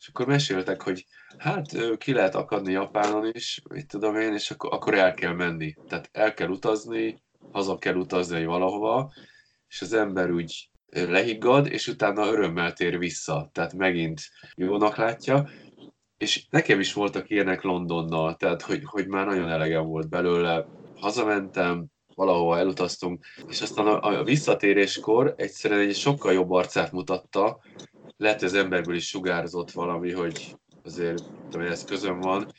és 0.00 0.08
akkor 0.08 0.26
meséltek, 0.26 0.82
hogy 0.82 1.06
hát 1.38 1.96
ki 1.98 2.12
lehet 2.12 2.34
akadni 2.34 2.72
Japánon 2.72 3.30
is, 3.32 3.62
mit 3.68 3.86
tudom 3.86 4.16
én, 4.16 4.32
és 4.32 4.50
akkor, 4.50 4.72
akkor 4.72 4.94
el 4.94 5.14
kell 5.14 5.32
menni. 5.32 5.74
Tehát 5.88 6.08
el 6.12 6.34
kell 6.34 6.48
utazni, 6.48 7.22
haza 7.52 7.78
kell 7.78 7.94
utazni 7.94 8.44
valahova, 8.44 9.12
és 9.68 9.80
az 9.82 9.92
ember 9.92 10.30
úgy 10.30 10.70
lehiggad, 10.90 11.66
és 11.66 11.86
utána 11.86 12.26
örömmel 12.26 12.72
tér 12.72 12.98
vissza, 12.98 13.50
tehát 13.52 13.74
megint 13.74 14.20
jónak 14.54 14.96
látja, 14.96 15.48
és 16.18 16.46
nekem 16.50 16.80
is 16.80 16.92
voltak 16.92 17.30
ilyenek 17.30 17.62
Londonnal, 17.62 18.36
tehát 18.36 18.62
hogy, 18.62 18.82
hogy 18.84 19.06
már 19.06 19.26
nagyon 19.26 19.48
elegem 19.48 19.84
volt 19.86 20.08
belőle, 20.08 20.66
hazamentem, 20.96 21.86
valahova 22.14 22.58
elutaztunk, 22.58 23.24
és 23.48 23.60
aztán 23.60 23.86
a, 23.86 24.18
a 24.18 24.24
visszatéréskor 24.24 25.34
egyszerűen 25.36 25.88
egy 25.88 25.96
sokkal 25.96 26.32
jobb 26.32 26.50
arcát 26.50 26.92
mutatta, 26.92 27.60
lehet, 28.20 28.42
az 28.42 28.54
emberből 28.54 28.94
is 28.94 29.06
sugárzott 29.06 29.70
valami, 29.70 30.12
hogy 30.12 30.56
azért, 30.84 31.22
tudom, 31.50 31.66
ez 31.66 31.84
közön 31.84 32.20
van, 32.20 32.52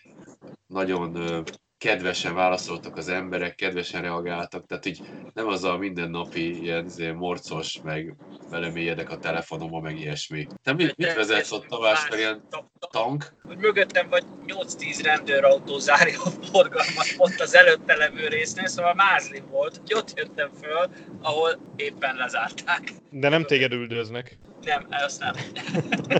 nagyon 0.68 1.44
kedvesen 1.78 2.34
válaszoltak 2.34 2.96
az 2.96 3.08
emberek, 3.08 3.56
kedvesen 3.56 4.02
reagáltak, 4.02 4.66
tehát 4.66 4.86
így 4.86 5.02
nem 5.34 5.48
az 5.48 5.64
a 5.64 5.78
mindennapi 5.78 6.62
ilyen 6.62 6.86
izé, 6.86 7.12
morcos, 7.12 7.82
meg 7.84 8.16
belemélyedek 8.50 9.10
a 9.10 9.18
telefonomba, 9.18 9.80
meg 9.80 10.00
ilyesmi. 10.00 10.48
Te 10.64 10.74
mit, 10.74 10.98
mit 10.98 11.14
vezetsz 11.14 11.52
ott 11.52 11.66
Tamás, 11.66 12.10
meg 12.10 12.20
ilyen 12.20 12.48
tank? 12.92 13.34
Hogy 13.44 13.58
mögöttem 13.58 14.10
vagy 14.10 14.24
8-10 14.48 15.00
rendőrautó 15.04 15.78
zárja 15.78 16.22
a 16.24 16.30
forgalmat 16.30 17.16
pont 17.18 17.40
az 17.40 17.56
előtte 17.56 17.96
levő 17.96 18.28
résznél, 18.28 18.68
szóval 18.68 18.94
mázli 18.94 19.44
volt, 19.50 19.78
hogy 19.78 19.94
ott 19.94 20.18
jöttem 20.18 20.50
föl, 20.62 20.90
ahol 21.22 21.74
éppen 21.76 22.16
lezárták. 22.16 22.94
De 23.10 23.30
nem 23.30 23.44
téged 23.44 23.72
üldöznek. 23.72 24.38
Nem, 24.66 24.88
azt 24.90 25.20
nem. 25.20 25.34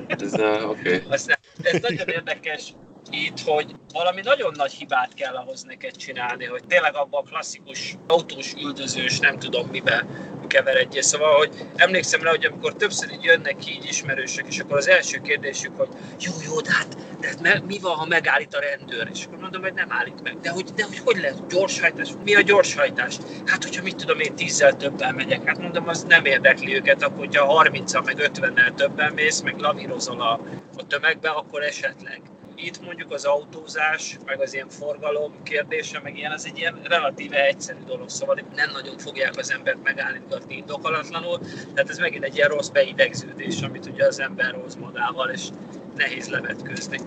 Ez, 0.08 0.34
uh, 0.34 0.70
okay. 0.70 1.04
Azt 1.10 1.28
nem. 1.28 1.38
Ez 1.62 1.82
nagyon 1.82 2.08
érdekes, 2.08 2.74
itt, 3.12 3.40
hogy 3.46 3.76
valami 3.94 4.22
nagyon 4.22 4.54
nagy 4.56 4.72
hibát 4.72 5.14
kell 5.14 5.36
ahhoz 5.36 5.64
neked 5.64 5.96
csinálni, 5.96 6.46
hogy 6.46 6.64
tényleg 6.68 6.96
abban 6.96 7.24
a 7.26 7.30
klasszikus 7.30 7.98
autós 8.08 8.54
üldözős, 8.54 9.20
nem 9.20 9.40
tudom 9.40 9.68
mibe 9.68 10.06
keveredjél. 10.52 11.02
Szóval, 11.02 11.36
hogy 11.36 11.50
emlékszem 11.76 12.22
rá, 12.22 12.30
hogy 12.30 12.46
amikor 12.46 12.74
többször 12.74 13.12
így 13.12 13.24
jönnek 13.24 13.56
ki 13.56 13.72
így 13.72 13.86
ismerősök, 13.86 14.48
és 14.48 14.60
akkor 14.60 14.78
az 14.78 14.88
első 14.88 15.22
kérdésük, 15.22 15.78
hogy 15.78 15.88
jó, 16.20 16.32
jó, 16.46 16.62
de 16.62 16.72
hát, 16.72 16.98
de 17.42 17.50
hát 17.50 17.66
mi 17.66 17.80
van, 17.80 17.96
ha 17.96 18.06
megállít 18.06 18.54
a 18.54 18.60
rendőr? 18.60 19.10
És 19.14 19.26
akkor 19.26 19.38
mondom, 19.38 19.62
hogy 19.62 19.74
nem 19.74 19.92
állít 19.92 20.22
meg. 20.24 20.40
De 20.40 20.50
hogy, 20.50 20.64
de 20.76 20.84
hogy, 20.84 21.00
hogy 21.06 21.18
lehet 21.18 21.48
gyorshajtás? 21.48 22.10
Mi 22.24 22.36
a 22.36 22.42
gyorshajtás? 22.42 23.18
Hát, 23.46 23.64
hogyha 23.64 23.84
mit 23.84 23.96
tudom, 23.96 24.20
én 24.20 24.36
tízzel 24.36 24.78
többen 24.78 25.16
megyek, 25.16 25.48
hát 25.48 25.58
mondom, 25.58 25.88
az 25.88 26.04
nem 26.04 26.26
érdekli 26.26 26.76
őket, 26.76 27.04
akkor 27.04 27.18
hogyha 27.18 27.46
30 27.46 27.94
meg 27.94 28.32
50-nel 28.34 28.74
többen 28.74 29.14
mész, 29.14 29.42
meg 29.42 29.60
lavírozol 29.60 30.22
a, 30.22 30.40
a 30.78 30.88
tömegbe, 30.88 31.30
akkor 31.30 31.64
esetleg 31.64 32.22
itt 32.56 32.82
mondjuk 32.82 33.12
az 33.12 33.26
autózás, 33.26 34.18
meg 34.26 34.42
az 34.42 34.54
ilyen 34.54 34.70
forgalom 34.70 35.44
kérdése, 35.44 36.00
meg 36.04 36.18
ilyen, 36.18 36.32
az 36.32 36.46
egy 36.46 36.58
ilyen 36.58 36.80
relatíve 36.84 37.46
egyszerű 37.46 37.84
dolog, 37.86 38.10
szóval 38.10 38.44
nem 38.56 38.70
nagyon 38.74 38.98
fogják 38.98 39.38
az 39.38 39.52
embert 39.52 39.84
megállítgatni 39.84 40.56
indokolatlanul, 40.56 41.40
tehát 41.74 41.90
ez 41.90 41.98
megint 41.98 42.24
egy 42.24 42.36
ilyen 42.36 42.50
rossz 42.50 42.68
beidegződés, 42.68 43.62
amit 43.62 43.86
ugye 43.86 44.06
az 44.06 44.20
ember 44.20 44.54
hoz 44.62 44.76
magával, 44.76 45.30
és 45.30 45.48
nehéz 45.96 46.28
levetkőzni. 46.28 47.00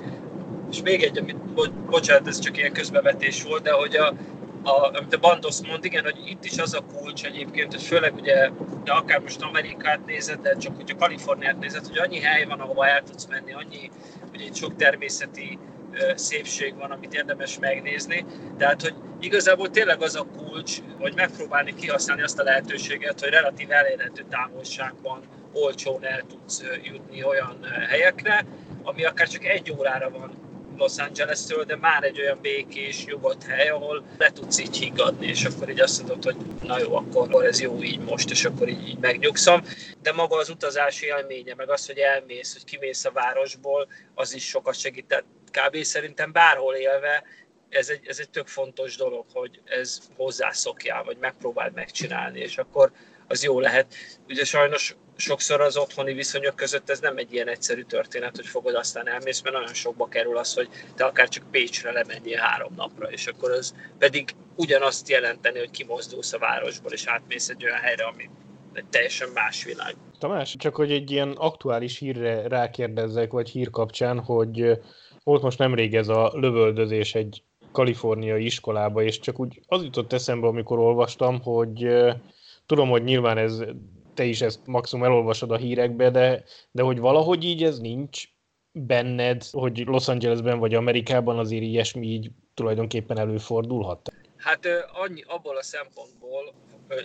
És 0.70 0.82
még 0.82 1.02
egy, 1.02 1.18
amit, 1.18 1.36
bo- 1.36 1.74
bocsánat, 1.74 2.28
ez 2.28 2.38
csak 2.38 2.56
ilyen 2.56 2.72
közbevetés 2.72 3.42
volt, 3.42 3.62
de 3.62 3.72
hogy 3.72 3.96
a, 3.96 4.14
a, 4.62 4.90
amit 4.98 5.14
a 5.14 5.18
Bandos 5.18 5.56
mond, 5.66 5.84
igen, 5.84 6.04
hogy 6.04 6.18
itt 6.26 6.44
is 6.44 6.58
az 6.58 6.74
a 6.74 6.84
kulcs 6.96 7.24
egyébként, 7.24 7.72
hogy 7.72 7.82
főleg 7.82 8.14
ugye, 8.14 8.50
de 8.84 8.92
akár 8.92 9.20
most 9.20 9.42
Amerikát 9.42 10.06
nézed, 10.06 10.40
de 10.40 10.56
csak 10.56 10.76
hogyha 10.76 10.96
Kaliforniát 10.96 11.58
nézed, 11.58 11.86
hogy 11.86 11.98
annyi 11.98 12.20
hely 12.20 12.44
van, 12.44 12.60
ahova 12.60 12.86
el 12.86 13.02
tudsz 13.02 13.26
menni, 13.26 13.52
annyi, 13.52 13.90
ugye 14.34 14.44
itt 14.44 14.54
sok 14.54 14.76
természeti 14.76 15.58
szépség 16.14 16.74
van, 16.76 16.90
amit 16.90 17.14
érdemes 17.14 17.58
megnézni. 17.58 18.24
Tehát, 18.58 18.82
hogy 18.82 18.94
igazából 19.20 19.70
tényleg 19.70 20.02
az 20.02 20.16
a 20.16 20.26
kulcs, 20.36 20.78
hogy 20.98 21.14
megpróbálni 21.14 21.74
kihasználni 21.74 22.22
azt 22.22 22.38
a 22.38 22.42
lehetőséget, 22.42 23.20
hogy 23.20 23.28
relatív 23.28 23.72
elérhető 23.72 24.24
távolságban 24.30 25.20
olcsón 25.52 26.04
el 26.04 26.22
tudsz 26.28 26.64
jutni 26.82 27.24
olyan 27.24 27.58
helyekre, 27.88 28.46
ami 28.82 29.04
akár 29.04 29.28
csak 29.28 29.44
egy 29.44 29.74
órára 29.78 30.10
van 30.10 30.43
Los 30.76 30.98
Angeles-től, 30.98 31.64
de 31.64 31.76
már 31.76 32.02
egy 32.02 32.20
olyan 32.20 32.38
békés, 32.40 33.04
nyugodt 33.04 33.44
hely, 33.44 33.68
ahol 33.68 34.04
le 34.18 34.30
tudsz 34.30 34.58
így 34.58 34.76
higgadni, 34.76 35.26
és 35.26 35.44
akkor 35.44 35.68
így 35.70 35.80
azt 35.80 35.98
mondod, 35.98 36.24
hogy 36.24 36.36
na 36.62 36.78
jó, 36.78 36.96
akkor 36.96 37.44
ez 37.44 37.60
jó 37.60 37.82
így 37.82 38.00
most, 38.00 38.30
és 38.30 38.44
akkor 38.44 38.68
így, 38.68 38.88
így 38.88 38.98
megnyugszom. 38.98 39.62
De 40.02 40.12
maga 40.12 40.36
az 40.36 40.48
utazási 40.48 41.06
élménye, 41.06 41.54
meg 41.54 41.70
az, 41.70 41.86
hogy 41.86 41.98
elmész, 41.98 42.52
hogy 42.52 42.64
kimész 42.64 43.04
a 43.04 43.10
városból, 43.12 43.88
az 44.14 44.34
is 44.34 44.48
sokat 44.48 44.78
segített. 44.78 45.24
Kb. 45.50 45.82
szerintem 45.82 46.32
bárhol 46.32 46.74
élve, 46.74 47.24
ez 47.68 47.88
egy, 47.88 48.06
ez 48.06 48.18
egy 48.18 48.30
tök 48.30 48.46
fontos 48.46 48.96
dolog, 48.96 49.24
hogy 49.32 49.60
ez 49.64 49.98
hozzászokjál, 50.16 51.04
vagy 51.04 51.16
megpróbáld 51.20 51.74
megcsinálni, 51.74 52.40
és 52.40 52.58
akkor 52.58 52.92
az 53.28 53.42
jó 53.42 53.60
lehet. 53.60 53.94
Ugye 54.28 54.44
sajnos 54.44 54.96
sokszor 55.16 55.60
az 55.60 55.76
otthoni 55.76 56.12
viszonyok 56.12 56.56
között 56.56 56.90
ez 56.90 57.00
nem 57.00 57.16
egy 57.16 57.32
ilyen 57.32 57.48
egyszerű 57.48 57.82
történet, 57.82 58.36
hogy 58.36 58.46
fogod 58.46 58.74
aztán 58.74 59.08
elmész, 59.08 59.42
mert 59.42 59.56
nagyon 59.56 59.74
sokba 59.74 60.08
kerül 60.08 60.36
az, 60.36 60.54
hogy 60.54 60.68
te 60.94 61.04
akár 61.04 61.28
csak 61.28 61.50
Pécsre 61.50 61.92
lemenjél 61.92 62.38
három 62.38 62.72
napra, 62.76 63.10
és 63.10 63.26
akkor 63.26 63.50
az 63.50 63.74
pedig 63.98 64.34
ugyanazt 64.56 65.08
jelenteni, 65.08 65.58
hogy 65.58 65.70
kimozdulsz 65.70 66.32
a 66.32 66.38
városból, 66.38 66.92
és 66.92 67.06
átmész 67.06 67.48
egy 67.48 67.64
olyan 67.64 67.78
helyre, 67.78 68.04
ami 68.04 68.30
egy 68.72 68.84
teljesen 68.84 69.28
más 69.34 69.64
világ. 69.64 69.94
Tamás, 70.18 70.56
csak 70.56 70.74
hogy 70.74 70.92
egy 70.92 71.10
ilyen 71.10 71.30
aktuális 71.30 71.98
hírre 71.98 72.48
rákérdezzek, 72.48 73.30
vagy 73.30 73.48
hír 73.48 73.70
kapcsán, 73.70 74.20
hogy 74.20 74.80
volt 75.24 75.42
most 75.42 75.58
nemrég 75.58 75.94
ez 75.94 76.08
a 76.08 76.32
lövöldözés 76.34 77.14
egy 77.14 77.42
kaliforniai 77.72 78.44
iskolába, 78.44 79.02
és 79.02 79.18
csak 79.18 79.40
úgy 79.40 79.60
az 79.66 79.82
jutott 79.82 80.12
eszembe, 80.12 80.46
amikor 80.46 80.78
olvastam, 80.78 81.42
hogy 81.42 81.88
tudom, 82.66 82.88
hogy 82.88 83.04
nyilván 83.04 83.38
ez 83.38 83.62
te 84.14 84.24
is 84.24 84.40
ezt 84.40 84.60
maximum 84.66 85.04
elolvasod 85.04 85.50
a 85.50 85.56
hírekbe, 85.56 86.10
de, 86.10 86.44
de 86.70 86.82
hogy 86.82 86.98
valahogy 86.98 87.44
így 87.44 87.62
ez 87.62 87.78
nincs 87.78 88.22
benned, 88.72 89.44
hogy 89.50 89.82
Los 89.86 90.08
Angelesben 90.08 90.58
vagy 90.58 90.74
Amerikában 90.74 91.38
azért 91.38 91.62
ilyesmi 91.62 92.06
így 92.06 92.30
tulajdonképpen 92.54 93.18
előfordulhat? 93.18 94.12
Hát 94.36 94.66
annyi, 94.92 95.22
abból 95.26 95.56
a 95.56 95.62
szempontból 95.62 96.54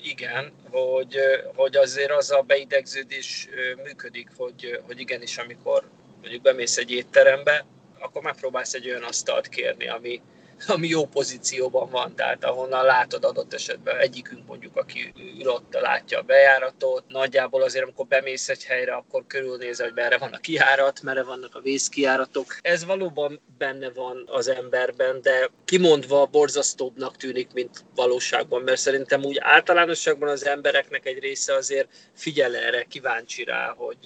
igen, 0.03 0.51
hogy, 0.71 1.15
hogy 1.55 1.75
azért 1.75 2.11
az 2.11 2.31
a 2.31 2.41
beidegződés 2.41 3.49
működik, 3.83 4.29
hogy, 4.37 4.79
hogy 4.85 4.99
igenis, 4.99 5.37
amikor 5.37 5.89
mondjuk 6.21 6.41
bemész 6.41 6.77
egy 6.77 6.91
étterembe, 6.91 7.65
akkor 7.99 8.21
megpróbálsz 8.21 8.73
egy 8.73 8.89
olyan 8.89 9.03
asztalt 9.03 9.47
kérni, 9.47 9.87
ami, 9.87 10.21
ami 10.67 10.87
jó 10.87 11.05
pozícióban 11.05 11.89
van, 11.89 12.15
tehát 12.15 12.43
ahonnan 12.43 12.85
látod 12.85 13.23
adott 13.25 13.53
esetben 13.53 13.97
egyikünk 13.97 14.47
mondjuk, 14.47 14.75
aki 14.75 15.13
ül 15.39 15.47
ott, 15.47 15.73
látja 15.81 16.19
a 16.19 16.21
bejáratot, 16.21 17.03
nagyjából 17.07 17.61
azért, 17.61 17.83
amikor 17.83 18.07
bemész 18.07 18.49
egy 18.49 18.63
helyre, 18.63 18.93
akkor 18.93 19.23
körülnézel, 19.27 19.85
hogy 19.85 19.95
merre 19.95 20.17
van 20.17 20.33
a 20.33 20.37
kiárat, 20.37 21.01
merre 21.01 21.23
vannak 21.23 21.55
a 21.55 21.61
vészkiáratok. 21.61 22.57
Ez 22.61 22.85
valóban 22.85 23.41
benne 23.57 23.89
van 23.89 24.23
az 24.27 24.47
emberben, 24.47 25.21
de 25.21 25.49
kimondva 25.65 26.25
borzasztóbbnak 26.25 27.17
tűnik, 27.17 27.53
mint 27.53 27.85
valóságban, 27.95 28.61
mert 28.61 28.79
szerintem 28.79 29.23
úgy 29.23 29.37
általánosságban 29.41 30.29
az 30.29 30.45
embereknek 30.45 31.05
egy 31.05 31.19
része 31.19 31.53
azért 31.53 31.87
figyel 32.15 32.55
erre, 32.55 32.83
kíváncsi 32.83 33.43
rá, 33.43 33.73
hogy 33.77 33.97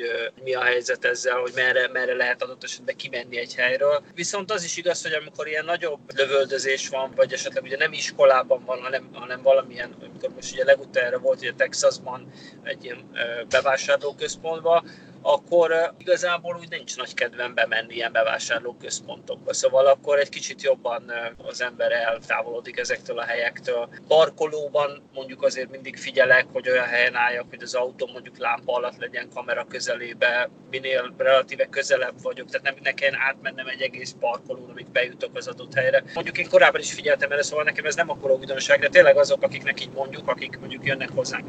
mi 0.44 0.54
a 0.54 0.62
helyzet 0.64 1.06
ezzel, 1.06 1.38
hogy 1.38 1.52
merre, 1.56 1.88
merre 1.88 2.14
lehet 2.14 2.44
adott 2.44 2.64
esetben 2.64 2.96
kimenni 2.96 3.38
egy 3.38 3.56
helyről. 3.56 4.04
Viszont 4.16 4.52
az 4.52 4.64
is 4.64 4.78
igaz, 4.78 5.02
hogy 5.02 5.14
amikor 5.14 5.48
ilyen 5.48 5.66
nagyobb 5.66 6.00
lövő 6.16 6.43
lövöldözés 6.44 6.90
van, 6.90 7.12
vagy 7.16 7.34
esetleg 7.34 7.64
ugye 7.64 7.78
nem 7.78 7.94
iskolában 7.94 8.64
van, 8.66 8.82
hanem, 8.82 9.10
hanem 9.14 9.42
valamilyen, 9.42 9.96
amikor 10.02 10.30
most 10.36 10.54
ugye 10.54 10.64
legutára 10.64 11.20
volt 11.20 11.40
ugye 11.40 11.54
Texasban 11.54 12.32
egy 12.64 12.84
ilyen 12.84 13.12
bevásárlóközpontban, 13.50 14.86
akkor 15.24 15.94
igazából 15.98 16.58
úgy 16.60 16.70
nincs 16.70 16.98
nagy 16.98 17.14
kedvem 17.14 17.54
bemenni 17.54 17.94
ilyen 17.94 18.12
bevásárlóközpontokba. 18.12 19.54
Szóval 19.54 19.86
akkor 19.86 20.20
egy 20.20 20.30
kicsit 20.30 20.62
jobban 20.62 21.12
az 21.38 21.62
ember 21.62 21.92
eltávolodik 21.92 22.78
ezektől 22.78 23.20
a 23.20 23.24
helyektől. 23.24 23.90
Parkolóban 24.08 25.10
mondjuk 25.14 25.44
azért 25.44 25.70
mindig 25.70 25.98
figyelek, 25.98 26.46
hogy 26.52 26.70
olyan 26.70 26.88
helyen 26.88 27.16
álljak, 27.16 27.46
hogy 27.50 27.64
az 27.64 27.74
autó 27.74 28.10
mondjuk 28.14 28.38
lámpa 28.38 28.74
alatt 28.74 28.98
legyen 28.98 29.30
kamera 29.34 29.66
közelébe, 29.70 30.50
minél 30.70 31.14
relatíve 31.18 31.66
közelebb 31.66 32.22
vagyok, 32.22 32.50
tehát 32.50 32.66
nem 32.66 32.76
ne 32.82 32.94
kelljen 32.94 33.20
átmennem 33.20 33.68
egy 33.68 33.82
egész 33.82 34.16
parkolón, 34.20 34.70
amíg 34.70 34.88
bejutok 34.88 35.36
az 35.36 35.48
adott 35.48 35.74
helyre. 35.74 36.04
Mondjuk 36.14 36.38
én 36.38 36.50
korábban 36.50 36.82
is 36.82 36.94
figyeltem 36.94 37.32
erre, 37.32 37.44
szóval 37.44 37.64
nekem 37.64 37.86
ez 37.86 37.96
nem 37.96 38.10
akkor 38.10 38.32
újdonság, 38.32 38.80
de 38.80 38.90
tényleg 38.90 39.18
azok, 39.18 39.42
akiknek 39.42 39.82
így 39.82 39.92
mondjuk, 39.94 40.28
akik 40.28 40.60
mondjuk 40.60 40.86
jönnek 40.86 41.10
hozzánk 41.10 41.48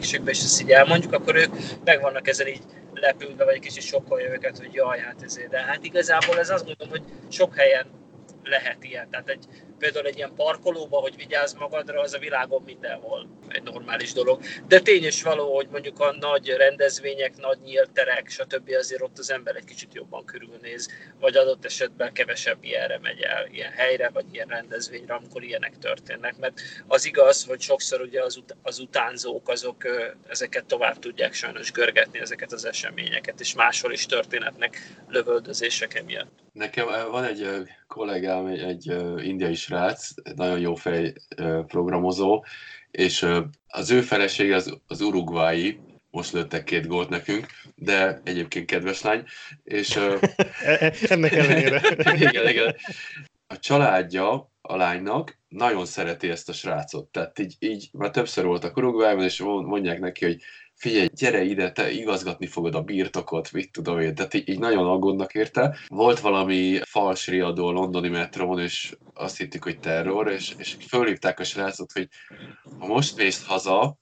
vendégségbe, 0.00 0.30
és 0.30 0.38
ezt 0.38 0.60
így 0.60 0.70
elmondjuk, 0.70 1.12
akkor 1.12 1.36
ők 1.36 1.52
meg 1.84 2.00
vannak 2.00 2.28
ezen 2.28 2.46
így 2.46 2.62
lepülve, 2.94 3.44
vagy 3.44 3.58
kicsit 3.58 3.82
sokkolja 3.82 4.30
őket, 4.30 4.58
hogy 4.58 4.74
jaj, 4.74 4.98
hát 4.98 5.22
ezért. 5.22 5.48
De 5.48 5.60
hát 5.60 5.84
igazából 5.84 6.38
ez 6.38 6.50
azt 6.50 6.64
mondom, 6.64 6.88
hogy 6.88 7.02
sok 7.28 7.56
helyen 7.56 7.86
lehet 8.44 8.84
ilyen. 8.84 9.10
Tehát 9.10 9.28
egy, 9.28 9.46
például 9.80 10.06
egy 10.06 10.16
ilyen 10.16 10.34
parkolóba, 10.34 10.98
hogy 10.98 11.16
vigyázz 11.16 11.54
magadra, 11.54 12.00
az 12.00 12.14
a 12.14 12.18
világon 12.18 12.62
mindenhol 12.62 13.28
egy 13.48 13.62
normális 13.62 14.12
dolog. 14.12 14.40
De 14.68 14.80
tény 14.80 15.04
is 15.04 15.22
való, 15.22 15.54
hogy 15.54 15.68
mondjuk 15.70 16.00
a 16.00 16.16
nagy 16.20 16.48
rendezvények, 16.48 17.36
nagy 17.36 17.58
nyílt 17.64 17.90
terek, 17.90 18.28
stb. 18.28 18.70
azért 18.78 19.02
ott 19.02 19.18
az 19.18 19.30
ember 19.30 19.56
egy 19.56 19.64
kicsit 19.64 19.94
jobban 19.94 20.24
körülnéz, 20.24 20.88
vagy 21.20 21.36
adott 21.36 21.64
esetben 21.64 22.12
kevesebb 22.12 22.58
ilyenre 22.60 22.98
megy 22.98 23.20
el, 23.20 23.46
ilyen 23.50 23.72
helyre, 23.72 24.08
vagy 24.08 24.24
ilyen 24.32 24.48
rendezvényre, 24.48 25.14
amikor 25.14 25.42
ilyenek 25.42 25.78
történnek. 25.78 26.36
Mert 26.38 26.60
az 26.86 27.04
igaz, 27.04 27.44
hogy 27.44 27.60
sokszor 27.60 28.00
ugye 28.00 28.22
az, 28.22 28.36
ut- 28.36 28.56
az 28.62 28.78
utánzók, 28.78 29.48
azok 29.48 29.84
ezeket 30.28 30.64
tovább 30.64 30.98
tudják 30.98 31.32
sajnos 31.32 31.72
görgetni, 31.72 32.18
ezeket 32.18 32.52
az 32.52 32.64
eseményeket, 32.64 33.40
és 33.40 33.54
máshol 33.54 33.92
is 33.92 34.06
történetnek 34.06 34.78
lövöldözések 35.08 35.94
emiatt. 35.94 36.38
Nekem 36.52 36.86
van 37.10 37.24
egy 37.24 37.48
kollégám, 37.86 38.46
egy 38.46 38.86
indiai 39.24 39.54
srác, 39.70 40.08
nagyon 40.36 40.60
jó 40.60 40.74
fej 40.74 41.12
programozó, 41.66 42.44
és 42.90 43.26
az 43.66 43.90
ő 43.90 44.00
felesége 44.00 44.54
az, 44.54 44.78
az 44.86 45.00
urugvái, 45.00 45.80
most 46.10 46.32
lőttek 46.32 46.64
két 46.64 46.86
gólt 46.86 47.08
nekünk, 47.08 47.46
de 47.74 48.20
egyébként 48.24 48.66
kedves 48.66 49.02
lány, 49.02 49.24
és... 49.64 49.96
E, 50.64 50.84
e, 50.84 50.92
ennek 51.08 51.32
ellenére. 51.32 51.82
igen, 52.28 52.48
igen. 52.48 52.76
A 53.46 53.58
családja 53.58 54.50
a 54.60 54.76
lánynak 54.76 55.38
nagyon 55.48 55.86
szereti 55.86 56.28
ezt 56.28 56.48
a 56.48 56.52
srácot, 56.52 57.06
tehát 57.06 57.38
így, 57.38 57.56
így 57.58 57.88
már 57.92 58.10
többször 58.10 58.44
voltak 58.44 58.76
Uruguayban, 58.76 59.24
és 59.24 59.40
mondják 59.40 59.98
neki, 59.98 60.24
hogy 60.24 60.42
figyelj, 60.80 61.08
gyere 61.14 61.42
ide, 61.42 61.72
te 61.72 61.90
igazgatni 61.90 62.46
fogod 62.46 62.74
a 62.74 62.82
birtokot, 62.82 63.52
mit 63.52 63.72
tudom 63.72 64.00
én, 64.00 64.14
tehát 64.14 64.34
így, 64.34 64.48
így 64.48 64.58
nagyon 64.58 64.86
aggódnak 64.86 65.34
érte. 65.34 65.76
Volt 65.88 66.20
valami 66.20 66.80
fals 66.84 67.26
riadó 67.26 67.66
a 67.66 67.70
londoni 67.70 68.08
metrón, 68.08 68.58
és 68.58 68.96
azt 69.14 69.36
hittük, 69.36 69.62
hogy 69.62 69.80
terror, 69.80 70.30
és, 70.30 70.54
és 70.58 70.76
fölhívták 70.88 71.40
a 71.40 71.44
srácot, 71.44 71.92
hogy 71.92 72.08
ha 72.78 72.86
most 72.86 73.16
mész 73.16 73.46
haza, 73.46 73.98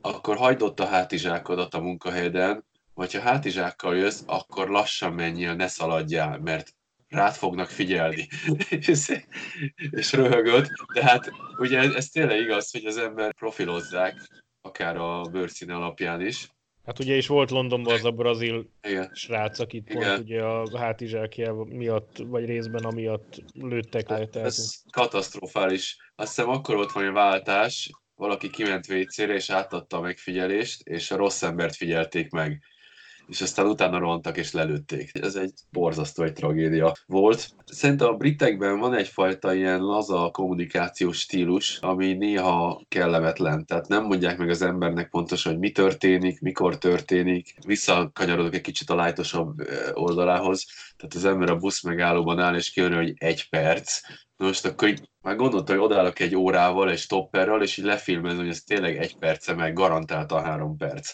akkor 0.00 0.36
hagyd 0.36 0.62
ott 0.62 0.80
a 0.80 0.86
hátizsákodat 0.86 1.74
a 1.74 1.80
munkahelyeden, 1.80 2.64
vagy 2.94 3.12
ha 3.12 3.20
hátizsákkal 3.20 3.96
jössz, 3.96 4.22
akkor 4.26 4.68
lassan 4.68 5.12
menjél, 5.12 5.54
ne 5.54 5.66
szaladjál, 5.66 6.38
mert 6.38 6.74
rád 7.08 7.34
fognak 7.34 7.68
figyelni. 7.68 8.28
és 9.90 10.12
röhögött, 10.12 10.68
de 10.94 11.04
hát 11.04 11.30
ugye 11.58 11.78
ez, 11.78 11.94
ez 11.94 12.08
tényleg 12.08 12.40
igaz, 12.40 12.70
hogy 12.70 12.84
az 12.84 12.96
ember 12.96 13.34
profilozzák, 13.34 14.14
akár 14.62 14.96
a 14.96 15.22
bőrszín 15.22 15.70
alapján 15.70 16.20
is. 16.20 16.48
Hát 16.84 16.98
ugye 16.98 17.16
is 17.16 17.26
volt 17.26 17.50
Londonban 17.50 17.94
az 17.94 18.04
a 18.04 18.10
brazil 18.10 18.70
Igen. 18.82 19.10
srác, 19.14 19.58
akit 19.58 19.90
Igen. 19.90 20.02
pont 20.02 20.18
ugye 20.18 20.42
a 20.42 20.78
hátizsákja 20.78 21.54
miatt, 21.54 22.16
vagy 22.16 22.44
részben 22.44 22.84
amiatt 22.84 23.42
lőttek 23.52 24.08
hát 24.08 24.18
le. 24.18 24.26
Tehát... 24.26 24.48
Ez 24.48 24.82
katasztrofális. 24.90 25.96
Azt 26.14 26.34
hiszem 26.34 26.50
akkor 26.50 26.74
volt 26.74 26.92
valami 26.92 27.12
váltás, 27.12 27.90
valaki 28.14 28.50
kiment 28.50 28.88
WC-re 28.88 29.34
és 29.34 29.50
átadta 29.50 29.96
a 29.96 30.00
megfigyelést, 30.00 30.88
és 30.88 31.10
a 31.10 31.16
rossz 31.16 31.42
embert 31.42 31.76
figyelték 31.76 32.30
meg 32.30 32.62
és 33.30 33.40
aztán 33.40 33.66
utána 33.66 33.98
rohantak 33.98 34.36
és 34.36 34.52
lelőtték. 34.52 35.10
Ez 35.12 35.34
egy 35.34 35.52
borzasztó 35.72 36.22
egy 36.22 36.32
tragédia 36.32 36.94
volt. 37.06 37.50
Szerintem 37.64 38.08
a 38.08 38.16
britekben 38.16 38.78
van 38.78 38.94
egyfajta 38.94 39.54
ilyen 39.54 39.80
laza 39.80 40.30
kommunikációs 40.32 41.18
stílus, 41.18 41.78
ami 41.78 42.12
néha 42.12 42.82
kellemetlen. 42.88 43.66
Tehát 43.66 43.88
nem 43.88 44.04
mondják 44.04 44.38
meg 44.38 44.48
az 44.48 44.62
embernek 44.62 45.08
pontosan, 45.08 45.52
hogy 45.52 45.60
mi 45.60 45.70
történik, 45.70 46.40
mikor 46.40 46.78
történik. 46.78 47.54
Visszakanyarodok 47.66 48.54
egy 48.54 48.60
kicsit 48.60 48.90
a 48.90 48.94
lájtosabb 48.94 49.54
oldalához. 49.92 50.66
Tehát 50.96 51.14
az 51.14 51.24
ember 51.24 51.50
a 51.50 51.56
busz 51.56 51.82
megállóban 51.82 52.38
áll, 52.38 52.54
és 52.54 52.70
kijön, 52.70 52.94
hogy 52.94 53.12
egy 53.16 53.48
perc. 53.48 54.00
Most 54.36 54.64
akkor 54.64 54.88
így 54.88 55.08
már 55.22 55.36
gondolta, 55.36 55.72
hogy 55.72 55.82
odállok 55.82 56.20
egy 56.20 56.36
órával, 56.36 56.90
egy 56.90 56.98
stopperrel, 56.98 57.62
és 57.62 57.76
így 57.76 57.84
lefilmezem, 57.84 58.38
hogy 58.38 58.48
ez 58.48 58.62
tényleg 58.62 58.96
egy 58.96 59.16
perce, 59.16 59.54
meg 59.54 59.72
garantáltan 59.72 60.44
három 60.44 60.76
perc 60.76 61.12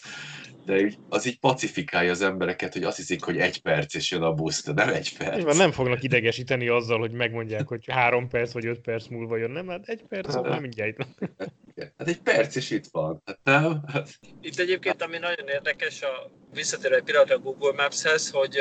de 0.66 0.92
az 1.08 1.26
így 1.26 1.38
pacifikálja 1.38 2.10
az 2.10 2.22
embereket, 2.22 2.72
hogy 2.72 2.82
azt 2.82 2.96
hiszik, 2.96 3.24
hogy 3.24 3.38
egy 3.38 3.62
perc 3.62 3.94
és 3.94 4.10
jön 4.10 4.22
a 4.22 4.32
busz, 4.32 4.64
de 4.64 4.72
nem 4.72 4.94
egy 4.94 5.16
perc. 5.16 5.36
Nyilván 5.36 5.56
nem 5.56 5.72
fognak 5.72 6.02
idegesíteni 6.02 6.68
azzal, 6.68 6.98
hogy 6.98 7.12
megmondják, 7.12 7.68
hogy 7.68 7.84
három 7.90 8.28
perc 8.28 8.52
vagy 8.52 8.66
öt 8.66 8.80
perc 8.80 9.06
múlva 9.06 9.36
jön, 9.36 9.50
nem? 9.50 9.68
Hát 9.68 9.88
egy 9.88 10.02
perc, 10.08 10.32
szóval 10.32 10.50
nem 10.50 10.60
mindjárt. 10.60 11.06
Hát 11.98 12.08
egy 12.08 12.20
perc 12.20 12.56
is 12.56 12.70
itt 12.70 12.86
van. 12.90 13.22
Hát 13.24 13.38
nem? 13.42 13.80
Hát... 13.92 14.08
Itt 14.40 14.58
egyébként, 14.58 15.02
ami 15.02 15.18
nagyon 15.18 15.48
érdekes, 15.48 16.02
a 16.02 16.30
visszatér 16.54 16.92
egy 16.92 17.02
pillanatra 17.02 17.34
a 17.34 17.38
Google 17.38 17.72
Maps-hez, 17.72 18.30
hogy, 18.30 18.56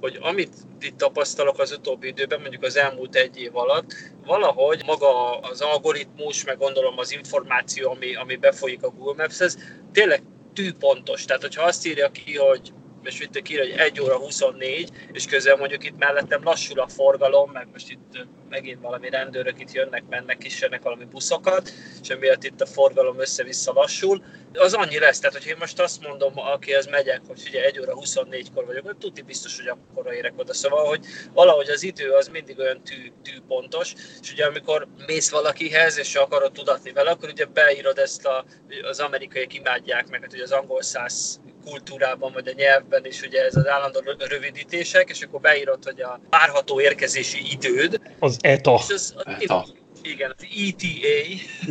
hogy 0.00 0.18
amit 0.20 0.54
itt 0.80 0.96
tapasztalok 0.96 1.58
az 1.58 1.72
utóbbi 1.72 2.06
időben, 2.06 2.40
mondjuk 2.40 2.62
az 2.62 2.76
elmúlt 2.76 3.14
egy 3.14 3.40
év 3.40 3.56
alatt, 3.56 3.94
valahogy 4.24 4.82
maga 4.86 5.38
az 5.38 5.60
algoritmus, 5.60 6.44
meg 6.44 6.58
gondolom 6.58 6.98
az 6.98 7.12
információ, 7.12 7.90
ami, 7.90 8.14
ami 8.14 8.36
befolyik 8.36 8.82
a 8.82 8.90
Google 8.90 9.22
Maps-hez, 9.22 9.58
tényleg 9.92 10.22
tűpontos. 10.58 11.24
Tehát, 11.24 11.42
hogyha 11.42 11.62
azt 11.62 11.86
írja 11.86 12.10
ki, 12.10 12.36
hogy 12.36 12.72
és 13.02 13.20
itt 13.20 13.42
ki, 13.42 13.58
hogy 13.58 13.70
1 13.70 14.00
óra 14.00 14.16
24, 14.16 14.90
és 15.12 15.26
közben 15.26 15.58
mondjuk 15.58 15.84
itt 15.84 15.98
mellettem 15.98 16.42
lassul 16.42 16.80
a 16.80 16.88
forgalom, 16.88 17.50
meg 17.50 17.68
most 17.72 17.90
itt 17.90 18.26
megint 18.48 18.80
valami 18.80 19.10
rendőrök 19.10 19.60
itt 19.60 19.72
jönnek, 19.72 20.04
mennek, 20.08 20.38
kísérnek 20.38 20.82
valami 20.82 21.04
buszokat, 21.04 21.72
és 22.02 22.08
emiatt 22.08 22.44
itt 22.44 22.60
a 22.60 22.66
forgalom 22.66 23.20
össze-vissza 23.20 23.72
lassul. 23.72 24.22
Az 24.52 24.74
annyi 24.74 24.98
lesz, 24.98 25.18
tehát 25.18 25.36
hogyha 25.36 25.50
én 25.50 25.56
most 25.58 25.80
azt 25.80 26.02
mondom, 26.06 26.32
akihez 26.34 26.86
megyek, 26.86 27.20
hogy 27.26 27.42
ugye 27.48 27.64
1 27.64 27.80
óra 27.80 27.92
24-kor 27.94 28.66
vagyok, 28.66 28.84
nem 28.84 28.98
tudni 28.98 29.22
biztos, 29.22 29.56
hogy 29.56 29.68
akkor 29.68 30.12
érek 30.12 30.32
oda. 30.36 30.54
Szóval, 30.54 30.86
hogy 30.86 31.04
valahogy 31.32 31.68
az 31.68 31.82
idő 31.82 32.10
az 32.10 32.28
mindig 32.28 32.58
olyan 32.58 32.82
tű, 32.82 33.12
tűpontos, 33.22 33.94
és 34.20 34.32
ugye 34.32 34.44
amikor 34.44 34.86
mész 35.06 35.30
valakihez, 35.30 35.98
és 35.98 36.14
akarod 36.14 36.52
tudatni 36.52 36.92
vele, 36.92 37.10
akkor 37.10 37.28
ugye 37.28 37.44
beírod 37.44 37.98
ezt 37.98 38.26
a, 38.26 38.44
az 38.82 39.00
amerikaiak 39.00 39.54
imádják 39.54 40.08
meg, 40.08 40.20
hát 40.20 40.32
ugye 40.32 40.42
az 40.42 40.52
angol 40.52 40.82
száz 40.82 41.40
kultúrában, 41.64 42.32
vagy 42.32 42.48
a 42.48 42.52
nyelvben 42.56 43.04
is 43.04 43.22
ugye 43.22 43.44
ez 43.44 43.56
az 43.56 43.66
állandó 43.66 44.00
rövidítések, 44.18 45.10
és 45.10 45.22
akkor 45.22 45.40
beírod, 45.40 45.84
hogy 45.84 46.00
a 46.00 46.20
várható 46.30 46.80
érkezési 46.80 47.52
időd. 47.52 48.00
Az 48.18 48.37
ETA. 48.40 48.74
És 48.86 48.92
az, 48.92 49.14
ETA. 49.24 49.66
Igen, 50.02 50.34
az 50.36 50.44
ETA. 50.44 50.86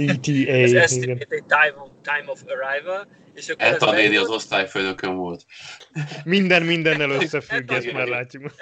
ETA, 0.02 0.20
az 0.22 0.28
igen. 0.70 0.82
Estimated 0.82 1.28
Time 1.28 1.74
of, 1.78 1.90
time 2.02 2.24
of 2.26 2.42
Arrival. 2.48 3.08
És 3.34 3.50
akkor 3.50 3.66
Eta 3.66 3.92
néni 3.92 4.06
az 4.06 4.12
megvolt- 4.12 4.30
osztályfőnökön 4.30 5.16
volt. 5.16 5.46
Minden 6.24 6.64
mindennel 6.64 7.10
összefügg, 7.10 7.72
Hát 7.72 7.84
ezt 7.84 7.94
már 7.94 8.08
látjuk. 8.08 8.54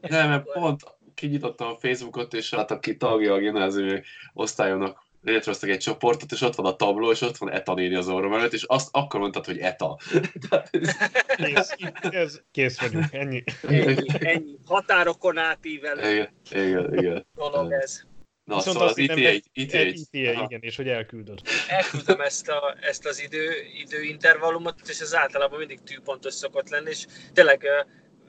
És 0.00 0.08
Nem, 0.08 0.28
mert 0.28 0.52
pont 0.52 0.80
kinyitottam 1.14 1.68
a 1.68 1.76
Facebookot, 1.80 2.34
és 2.34 2.50
hát 2.54 2.70
aki 2.70 2.96
tagja 2.96 3.34
a 3.34 3.38
gimnáziumi 3.38 4.02
osztályomnak 4.32 5.08
létrehoztak 5.22 5.70
egy 5.70 5.78
csoportot, 5.78 6.32
és 6.32 6.40
ott 6.40 6.54
van 6.54 6.66
a 6.66 6.76
tabló, 6.76 7.10
és 7.10 7.20
ott 7.20 7.36
van 7.36 7.50
Eta 7.50 7.74
néni 7.74 7.94
az 7.94 8.08
orrom 8.08 8.32
előtt, 8.34 8.52
és 8.52 8.62
azt 8.62 8.88
akkor 8.92 9.20
mondtad, 9.20 9.44
hogy 9.46 9.58
Eta. 9.58 9.98
Tehát 10.48 10.68
ez- 10.72 10.96
Kész, 11.36 11.74
ez, 12.00 12.40
kész 12.50 12.80
vagyunk, 12.80 13.12
ennyi. 13.12 13.44
Ennyi, 13.68 14.06
ennyi. 14.18 14.58
Határokon 14.64 15.38
átívelő 15.38 16.10
igen, 16.10 16.68
igen, 16.68 16.98
igen. 16.98 17.26
dolog 17.34 17.72
ez. 17.72 18.02
Na, 18.44 18.56
Viszont 18.56 18.76
szóval 18.76 18.88
az 18.92 18.98
ETA, 18.98 19.12
ETA, 19.12 20.30
aha. 20.32 20.44
igen, 20.44 20.60
és 20.60 20.76
hogy 20.76 20.88
elküldöd. 20.88 21.40
elküldöm 21.68 22.20
ezt, 22.20 22.48
a, 22.48 22.76
ezt 22.80 23.06
az 23.06 23.22
idő, 23.22 23.50
időintervallumot, 23.82 24.88
és 24.88 25.00
ez 25.00 25.14
általában 25.14 25.58
mindig 25.58 25.80
tűpontos 25.82 26.34
szokott 26.34 26.68
lenni, 26.68 26.90
és 26.90 27.06
tényleg 27.32 27.66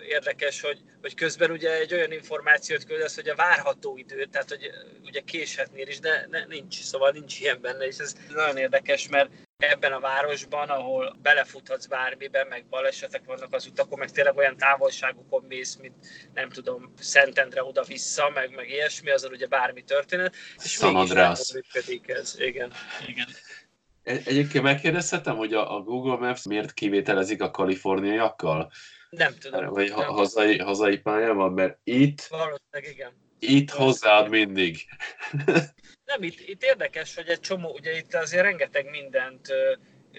érdekes, 0.07 0.61
hogy, 0.61 0.79
hogy 1.01 1.15
közben 1.15 1.51
ugye 1.51 1.79
egy 1.79 1.93
olyan 1.93 2.11
információt 2.11 2.83
küldesz, 2.83 3.15
hogy 3.15 3.29
a 3.29 3.35
várható 3.35 3.97
idő, 3.97 4.25
tehát 4.25 4.49
hogy 4.49 4.65
ö, 4.65 5.05
ugye 5.05 5.19
késhetnél 5.19 5.87
is, 5.87 5.99
de 5.99 6.27
ne, 6.29 6.45
nincs, 6.45 6.81
szóval 6.81 7.11
nincs 7.11 7.39
ilyen 7.39 7.61
benne, 7.61 7.85
és 7.85 7.97
ez 7.97 8.15
nagyon 8.33 8.57
érdekes, 8.57 9.07
mert 9.07 9.29
ebben 9.57 9.91
a 9.91 9.99
városban, 9.99 10.69
ahol 10.69 11.17
belefuthatsz 11.21 11.85
bármiben, 11.85 12.47
meg 12.47 12.65
balesetek 12.69 13.21
vannak 13.25 13.53
az 13.53 13.65
utakon, 13.65 13.99
meg 13.99 14.11
tényleg 14.11 14.37
olyan 14.37 14.57
távolságokon 14.57 15.45
mész, 15.47 15.75
mint 15.75 15.95
nem 16.33 16.49
tudom, 16.49 16.93
Szentendre 16.99 17.63
oda-vissza, 17.63 18.29
meg, 18.29 18.55
meg 18.55 18.69
ilyesmi, 18.69 19.11
azon 19.11 19.31
ugye 19.31 19.47
bármi 19.47 19.81
történet, 19.81 20.35
és 20.63 20.71
San 20.71 20.93
mégis 20.93 21.53
működik 21.53 22.09
ez. 22.09 22.35
Igen, 22.39 22.71
igen. 23.07 23.27
Egy- 24.03 24.27
Egyébként 24.27 24.63
megkérdezhetem, 24.63 25.35
hogy 25.35 25.53
a, 25.53 25.75
a 25.75 25.81
Google 25.81 26.15
Maps 26.27 26.45
miért 26.45 26.73
kivételezik 26.73 27.41
a 27.41 27.51
kaliforniaiakkal? 27.51 28.71
Nem 29.09 29.33
tudom. 29.39 29.65
Vagy 29.65 29.89
ha, 29.89 29.99
nem. 30.01 30.09
hazai, 30.09 30.57
hazai 30.57 30.97
pályán 30.97 31.35
van, 31.35 31.53
mert 31.53 31.79
itt, 31.83 32.21
Valószínűleg 32.21 32.93
igen. 32.93 33.11
itt 33.39 33.69
hozzáad 33.69 34.29
mindig. 34.29 34.77
Nem, 36.05 36.23
itt, 36.23 36.39
itt 36.39 36.63
érdekes, 36.63 37.15
hogy 37.15 37.27
egy 37.27 37.39
csomó, 37.39 37.73
ugye 37.73 37.97
itt 37.97 38.13
azért 38.13 38.43
rengeteg 38.43 38.89
mindent, 38.89 39.47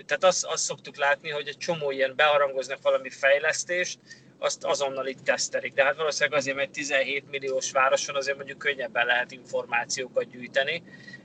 tehát 0.07 0.25
azt, 0.25 0.45
azt 0.45 0.65
szoktuk 0.65 0.97
látni, 0.97 1.31
hogy 1.31 1.49
egy 1.49 1.57
csomó 1.57 1.91
ilyen 1.91 2.13
beharangoznak 2.17 2.83
valami 2.83 3.11
fejlesztést, 3.11 3.99
azt 4.39 4.65
azonnal 4.65 5.07
itt 5.07 5.21
tesztelik. 5.25 5.73
De 5.73 5.85
hát 5.85 5.97
valószínűleg 5.97 6.39
azért, 6.39 6.57
mert 6.57 6.71
17 6.71 7.31
milliós 7.31 7.71
városon 7.73 8.17
azért 8.17 8.37
mondjuk 8.37 8.59
könnyebben 8.59 9.07
lehet 9.07 9.33
információkat 9.33 10.31
gyűjteni, 10.31 10.83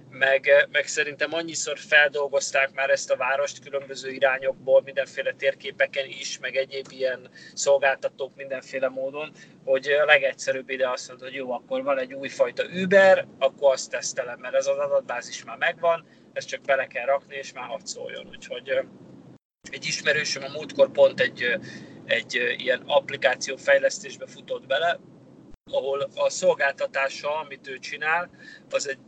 meg, 0.10 0.68
meg 0.72 0.88
szerintem 0.88 1.34
annyiszor 1.34 1.78
feldolgozták 1.78 2.74
már 2.74 2.90
ezt 2.90 3.12
a 3.12 3.16
várost 3.16 3.60
különböző 3.60 4.12
irányokból, 4.12 4.82
mindenféle 4.82 5.34
térképeken 5.34 6.06
is, 6.08 6.40
meg 6.40 6.56
egyéb 6.56 6.86
ilyen 6.90 7.30
szolgáltatók 7.54 8.36
mindenféle 8.36 8.90
módon, 8.90 9.32
hogy 9.64 9.88
a 9.88 10.06
legegyszerűbb 10.06 10.70
ide 10.70 10.90
azt 10.90 11.08
mondod, 11.08 11.28
hogy 11.28 11.38
jó, 11.38 11.52
akkor 11.52 11.84
van 11.84 12.00
egy 12.00 12.14
újfajta 12.14 12.64
Uber, 12.84 13.28
akkor 13.40 13.72
azt 13.72 13.90
tesztelem, 13.90 14.40
mert 14.40 14.56
ez 14.56 14.68
az 14.68 14.78
adatbázis 14.78 15.44
már 15.44 15.58
megvan, 15.58 16.06
ezt 16.34 16.48
csak 16.48 16.62
bele 16.62 16.88
kell 16.88 17.06
rakni, 17.06 17.36
és 17.36 17.54
már 17.54 17.68
hadd 17.68 17.86
szóljon. 17.86 18.28
Úgyhogy 18.28 18.70
ö, 18.70 18.82
egy 19.72 19.86
ismerősöm 19.86 20.44
a 20.44 20.52
múltkor 20.52 20.92
pont 20.92 21.20
egy, 21.20 21.44
ö, 21.44 21.56
egy 22.06 22.56
ilyen 22.58 22.84
applikáció 22.86 23.56
fejlesztésbe 23.56 24.28
futott 24.28 24.66
bele, 24.66 25.00
ahol 25.72 26.10
a 26.16 26.30
szolgáltatása, 26.30 27.40
amit 27.40 27.68
ő 27.68 27.78
csinál, 27.78 28.30
az 28.70 28.88
egy 28.88 29.00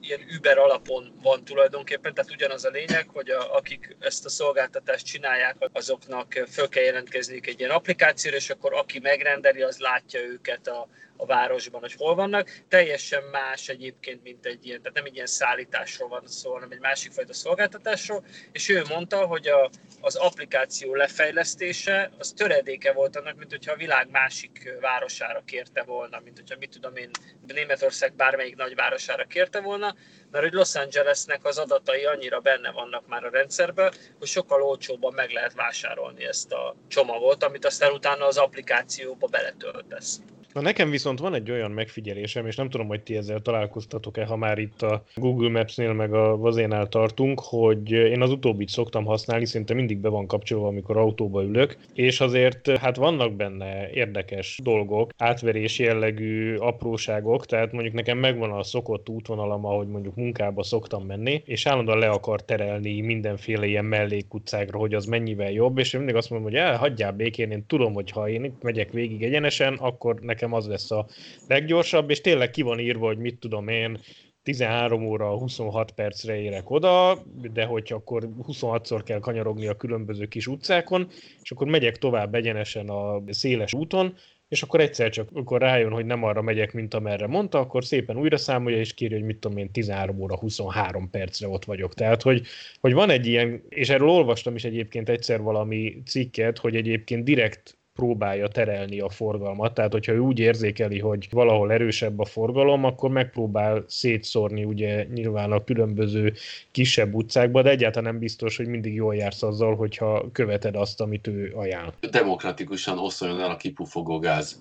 ilyen 0.00 0.20
Uber 0.36 0.58
alapon 0.58 1.18
van 1.22 1.44
tulajdonképpen, 1.44 2.14
tehát 2.14 2.30
ugyanaz 2.30 2.64
a 2.64 2.70
lényeg, 2.70 3.08
hogy 3.08 3.30
a, 3.30 3.56
akik 3.56 3.96
ezt 3.98 4.24
a 4.24 4.28
szolgáltatást 4.28 5.06
csinálják, 5.06 5.56
azoknak 5.72 6.32
föl 6.48 6.68
kell 6.68 6.84
jelentkezniük 6.84 7.46
egy 7.46 7.58
ilyen 7.58 7.70
applikációra, 7.70 8.36
és 8.36 8.50
akkor 8.50 8.74
aki 8.74 8.98
megrendeli, 8.98 9.62
az 9.62 9.78
látja 9.78 10.20
őket 10.20 10.68
a, 10.68 10.88
a 11.20 11.26
városban, 11.26 11.80
hogy 11.80 11.94
hol 11.96 12.14
vannak. 12.14 12.62
Teljesen 12.68 13.22
más 13.22 13.68
egyébként, 13.68 14.22
mint 14.22 14.46
egy 14.46 14.66
ilyen, 14.66 14.82
tehát 14.82 14.96
nem 14.96 15.04
egy 15.04 15.14
ilyen 15.14 15.26
szállításról 15.26 16.08
van 16.08 16.26
szó, 16.26 16.52
hanem 16.52 16.70
egy 16.70 16.80
másik 16.80 17.12
fajta 17.12 17.32
szolgáltatásról, 17.32 18.24
és 18.52 18.68
ő 18.68 18.84
mondta, 18.88 19.26
hogy 19.26 19.48
a, 19.48 19.70
az 20.00 20.16
applikáció 20.16 20.94
lefejlesztése 20.94 22.10
az 22.18 22.32
töredéke 22.36 22.92
volt 22.92 23.16
annak, 23.16 23.36
mint 23.36 23.50
hogyha 23.50 23.72
a 23.72 23.76
világ 23.76 24.10
másik 24.10 24.72
városára 24.80 25.42
kérte 25.44 25.82
volna, 25.82 26.20
mint 26.24 26.38
hogyha 26.38 26.56
mit 26.58 26.70
tudom 26.70 26.96
én, 26.96 27.10
Németország 27.46 28.14
bármelyik 28.14 28.56
nagyvárosára 28.56 29.24
kérte 29.24 29.60
volna, 29.60 29.94
mert 30.30 30.44
hogy 30.44 30.52
Los 30.52 30.74
Angelesnek 30.74 31.44
az 31.44 31.58
adatai 31.58 32.04
annyira 32.04 32.40
benne 32.40 32.70
vannak 32.70 33.06
már 33.06 33.24
a 33.24 33.30
rendszerben, 33.30 33.92
hogy 34.18 34.28
sokkal 34.28 34.62
olcsóbban 34.62 35.14
meg 35.14 35.30
lehet 35.30 35.54
vásárolni 35.54 36.24
ezt 36.24 36.52
a 36.52 36.76
csomagot, 36.88 37.42
amit 37.42 37.64
aztán 37.64 37.92
utána 37.92 38.26
az 38.26 38.36
applikációba 38.36 39.26
beletöltesz. 39.26 40.20
Na 40.52 40.60
nekem 40.60 40.90
viszont 40.90 41.18
van 41.18 41.34
egy 41.34 41.50
olyan 41.50 41.70
megfigyelésem, 41.70 42.46
és 42.46 42.56
nem 42.56 42.70
tudom, 42.70 42.86
hogy 42.86 43.02
ti 43.02 43.16
ezzel 43.16 43.40
találkoztatok-e, 43.40 44.24
ha 44.24 44.36
már 44.36 44.58
itt 44.58 44.82
a 44.82 45.04
Google 45.14 45.50
Maps-nél 45.50 45.92
meg 45.92 46.14
a 46.14 46.36
vazénál 46.36 46.88
tartunk, 46.88 47.40
hogy 47.40 47.90
én 47.90 48.22
az 48.22 48.30
utóbbit 48.30 48.68
szoktam 48.68 49.04
használni, 49.04 49.46
szinte 49.46 49.74
mindig 49.74 49.98
be 49.98 50.08
van 50.08 50.26
kapcsolva, 50.26 50.66
amikor 50.66 50.96
autóba 50.96 51.42
ülök, 51.42 51.76
és 51.94 52.20
azért 52.20 52.68
hát 52.68 52.96
vannak 52.96 53.32
benne 53.32 53.90
érdekes 53.90 54.58
dolgok, 54.62 55.10
átverés 55.16 55.78
jellegű 55.78 56.56
apróságok, 56.56 57.46
tehát 57.46 57.72
mondjuk 57.72 57.94
nekem 57.94 58.18
megvan 58.18 58.50
a 58.50 58.62
szokott 58.62 59.08
útvonalam, 59.08 59.64
ahogy 59.64 59.88
mondjuk 59.88 60.14
munkába 60.14 60.62
szoktam 60.62 61.06
menni, 61.06 61.42
és 61.44 61.66
állandóan 61.66 61.98
le 61.98 62.08
akar 62.08 62.44
terelni 62.44 63.00
mindenféle 63.00 63.66
ilyen 63.66 63.84
mellékutcákra, 63.84 64.78
hogy 64.78 64.94
az 64.94 65.04
mennyivel 65.04 65.50
jobb, 65.50 65.78
és 65.78 65.92
én 65.92 66.00
mindig 66.00 66.18
azt 66.18 66.30
mondom, 66.30 66.50
hogy 66.50 66.58
el, 66.58 66.76
hagyjál 66.76 67.12
békén, 67.12 67.50
én 67.50 67.66
tudom, 67.66 67.92
hogy 67.92 68.10
ha 68.10 68.28
én 68.28 68.44
itt 68.44 68.62
megyek 68.62 68.90
végig 68.92 69.22
egyenesen, 69.22 69.74
akkor 69.74 70.20
nekem 70.20 70.39
az 70.48 70.66
lesz 70.66 70.90
a 70.90 71.06
leggyorsabb, 71.48 72.10
és 72.10 72.20
tényleg 72.20 72.50
ki 72.50 72.62
van 72.62 72.78
írva, 72.78 73.06
hogy 73.06 73.18
mit 73.18 73.38
tudom 73.38 73.68
én, 73.68 74.00
13 74.42 75.06
óra 75.06 75.38
26 75.38 75.90
percre 75.90 76.40
érek 76.40 76.70
oda, 76.70 77.18
de 77.52 77.64
hogy 77.64 77.92
akkor 77.92 78.28
26-szor 78.48 79.00
kell 79.04 79.18
kanyarogni 79.18 79.66
a 79.66 79.76
különböző 79.76 80.26
kis 80.26 80.46
utcákon, 80.46 81.08
és 81.42 81.50
akkor 81.50 81.66
megyek 81.66 81.98
tovább 81.98 82.34
egyenesen 82.34 82.88
a 82.88 83.22
széles 83.28 83.74
úton, 83.74 84.14
és 84.48 84.62
akkor 84.62 84.80
egyszer 84.80 85.10
csak, 85.10 85.28
akkor 85.32 85.60
rájön, 85.60 85.92
hogy 85.92 86.06
nem 86.06 86.24
arra 86.24 86.42
megyek, 86.42 86.72
mint 86.72 86.94
amerre 86.94 87.26
mondta, 87.26 87.58
akkor 87.58 87.84
szépen 87.84 88.18
újra 88.18 88.36
számolja, 88.36 88.78
és 88.78 88.94
kéri, 88.94 89.14
hogy 89.14 89.22
mit 89.22 89.38
tudom 89.38 89.58
én, 89.58 89.72
13 89.72 90.20
óra 90.20 90.38
23 90.38 91.10
percre 91.10 91.48
ott 91.48 91.64
vagyok. 91.64 91.94
Tehát, 91.94 92.22
hogy, 92.22 92.46
hogy 92.80 92.92
van 92.92 93.10
egy 93.10 93.26
ilyen, 93.26 93.62
és 93.68 93.88
erről 93.88 94.08
olvastam 94.08 94.54
is 94.54 94.64
egyébként 94.64 95.08
egyszer 95.08 95.40
valami 95.40 96.02
cikket, 96.06 96.58
hogy 96.58 96.76
egyébként 96.76 97.24
direkt 97.24 97.78
próbálja 98.00 98.48
terelni 98.48 99.00
a 99.00 99.08
forgalmat, 99.08 99.74
tehát 99.74 99.92
hogyha 99.92 100.12
ő 100.12 100.18
úgy 100.18 100.38
érzékeli, 100.38 100.98
hogy 100.98 101.28
valahol 101.30 101.72
erősebb 101.72 102.18
a 102.18 102.24
forgalom, 102.24 102.84
akkor 102.84 103.10
megpróbál 103.10 103.84
szétszórni 103.86 104.64
ugye 104.64 105.06
nyilván 105.14 105.52
a 105.52 105.64
különböző 105.64 106.32
kisebb 106.70 107.14
utcákba, 107.14 107.62
de 107.62 107.70
egyáltalán 107.70 108.12
nem 108.12 108.20
biztos, 108.20 108.56
hogy 108.56 108.66
mindig 108.66 108.94
jól 108.94 109.14
jársz 109.14 109.42
azzal, 109.42 109.76
hogyha 109.76 110.30
követed 110.32 110.76
azt, 110.76 111.00
amit 111.00 111.26
ő 111.26 111.52
ajánl. 111.54 111.92
Demokratikusan 112.10 112.98
oszoljon 112.98 113.40
el 113.40 113.50
a 113.50 113.56
kipufogó 113.56 114.18
gáz. 114.18 114.58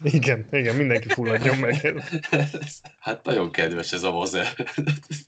Igen, 0.00 0.46
igen, 0.50 0.76
mindenki 0.76 1.08
fulladjon 1.08 1.56
meg. 1.56 2.02
Hát 2.98 3.24
nagyon 3.24 3.50
kedves 3.50 3.92
ez 3.92 4.02
a 4.02 4.10
vaze. 4.10 4.46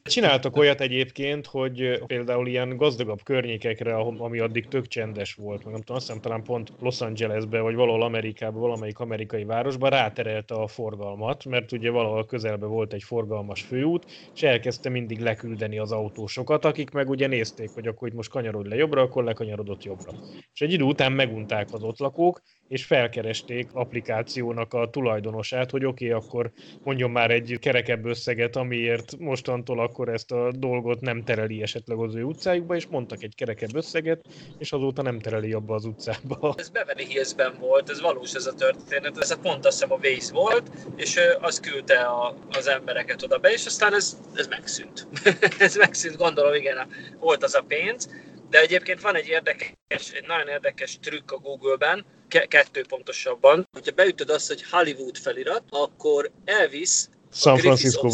Csináltak 0.02 0.56
olyat 0.56 0.80
egyébként, 0.80 1.46
hogy 1.46 2.02
például 2.06 2.46
ilyen 2.46 2.76
gazdagabb 2.76 3.22
környékekre, 3.22 3.96
ami 3.96 4.38
addig 4.38 4.68
tök 4.68 4.86
csendes 4.86 5.34
volt, 5.34 5.64
meg 5.64 5.72
nem 5.72 5.80
tudom, 5.80 5.96
azt 5.96 6.06
hiszem 6.06 6.20
talán 6.20 6.42
pont 6.42 6.72
Los 6.80 7.00
Angelesbe, 7.00 7.60
vagy 7.60 7.74
valahol 7.74 8.02
Amerikában, 8.02 8.60
valamelyik 8.60 8.98
amerikai 8.98 9.44
városban 9.44 9.90
ráterelte 9.90 10.54
a 10.54 10.66
forgalmat, 10.66 11.44
mert 11.44 11.72
ugye 11.72 11.90
valahol 11.90 12.26
közelben 12.26 12.68
volt 12.68 12.92
egy 12.92 13.02
forgalmas 13.02 13.62
főút, 13.62 14.04
és 14.34 14.42
elkezdte 14.42 14.88
mindig 14.88 15.20
leküldeni 15.20 15.78
az 15.78 15.92
autósokat, 15.92 16.64
akik 16.64 16.90
meg 16.90 17.08
ugye 17.08 17.26
nézték, 17.26 17.70
hogy 17.70 17.86
akkor 17.86 18.08
itt 18.08 18.14
most 18.14 18.30
kanyarodj 18.30 18.68
le 18.68 18.76
jobbra, 18.76 19.02
akkor 19.02 19.24
lekanyarodott 19.24 19.84
jobbra. 19.84 20.12
És 20.52 20.60
egy 20.60 20.72
idő 20.72 20.84
után 20.84 21.12
megunták 21.12 21.68
az 21.72 21.82
ott 21.82 21.98
lakók, 21.98 22.42
és 22.68 22.84
felkeresték 22.84 23.68
applikációnak 23.72 24.74
a 24.74 24.90
tulajdonosát, 24.90 25.70
hogy 25.70 25.84
oké, 25.84 26.12
okay, 26.12 26.24
akkor 26.24 26.50
mondjon 26.82 27.10
már 27.10 27.30
egy 27.30 27.58
kerekebb 27.60 28.04
összeget, 28.04 28.56
amiért 28.56 29.18
mostantól 29.18 29.80
akkor 29.80 30.08
ezt 30.08 30.32
a 30.32 30.52
dolgot 30.52 31.00
nem 31.00 31.24
tereli 31.24 31.62
esetleg 31.62 31.98
az 31.98 32.14
ő 32.14 32.22
utcájukba, 32.22 32.74
és 32.74 32.86
mondtak 32.86 33.22
egy 33.22 33.34
kerekebb 33.34 33.74
összeget, 33.74 34.24
és 34.58 34.72
azóta 34.72 35.02
nem 35.02 35.18
tereli 35.18 35.52
abba 35.52 35.74
az 35.74 35.84
utcába. 35.84 36.54
Ez 36.56 36.68
Beverly 36.68 37.04
Hillsben 37.04 37.54
volt, 37.60 37.90
ez 37.90 38.00
valós 38.00 38.34
ez 38.34 38.46
a 38.46 38.54
történet, 38.54 39.18
ez 39.18 39.30
a 39.30 39.38
pont 39.38 39.66
azt 39.66 39.80
hiszem 39.80 39.92
a 39.92 40.06
Waze 40.06 40.32
volt, 40.32 40.70
és 40.96 41.20
az 41.40 41.60
küldte 41.60 41.98
a, 41.98 42.34
az 42.50 42.66
embereket 42.66 43.22
oda 43.22 43.38
be, 43.38 43.52
és 43.52 43.66
aztán 43.66 43.94
ez, 43.94 44.18
ez 44.34 44.46
megszűnt. 44.46 45.06
ez 45.58 45.76
megszűnt, 45.76 46.16
gondolom, 46.16 46.54
igen, 46.54 46.86
volt 47.20 47.42
az 47.42 47.54
a 47.54 47.64
pénz, 47.68 48.08
de 48.50 48.60
egyébként 48.60 49.00
van 49.00 49.14
egy 49.14 49.26
érdekes, 49.26 50.12
egy 50.12 50.26
nagyon 50.26 50.48
érdekes 50.48 50.98
trükk 51.02 51.30
a 51.30 51.36
Google-ben, 51.36 52.06
ke- 52.28 52.48
kettő 52.48 52.84
pontosabban. 52.88 53.68
Hogyha 53.72 53.92
beütöd 53.92 54.30
azt, 54.30 54.48
hogy 54.48 54.64
Hollywood 54.70 55.16
felirat, 55.16 55.62
akkor 55.68 56.30
elvisz 56.44 57.08
San 57.32 57.58
Francisco. 57.58 58.08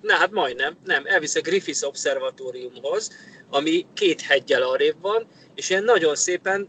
Na 0.00 0.14
hát 0.14 0.30
majdnem, 0.30 0.76
nem, 0.84 1.06
elvisz 1.06 1.34
a 1.34 1.40
Griffiths 1.40 1.82
Observatóriumhoz, 1.82 3.10
ami 3.50 3.86
két 3.94 4.20
hegyel 4.20 4.62
arrébb 4.62 5.00
van, 5.00 5.26
és 5.54 5.70
ilyen 5.70 5.84
nagyon 5.84 6.14
szépen 6.16 6.68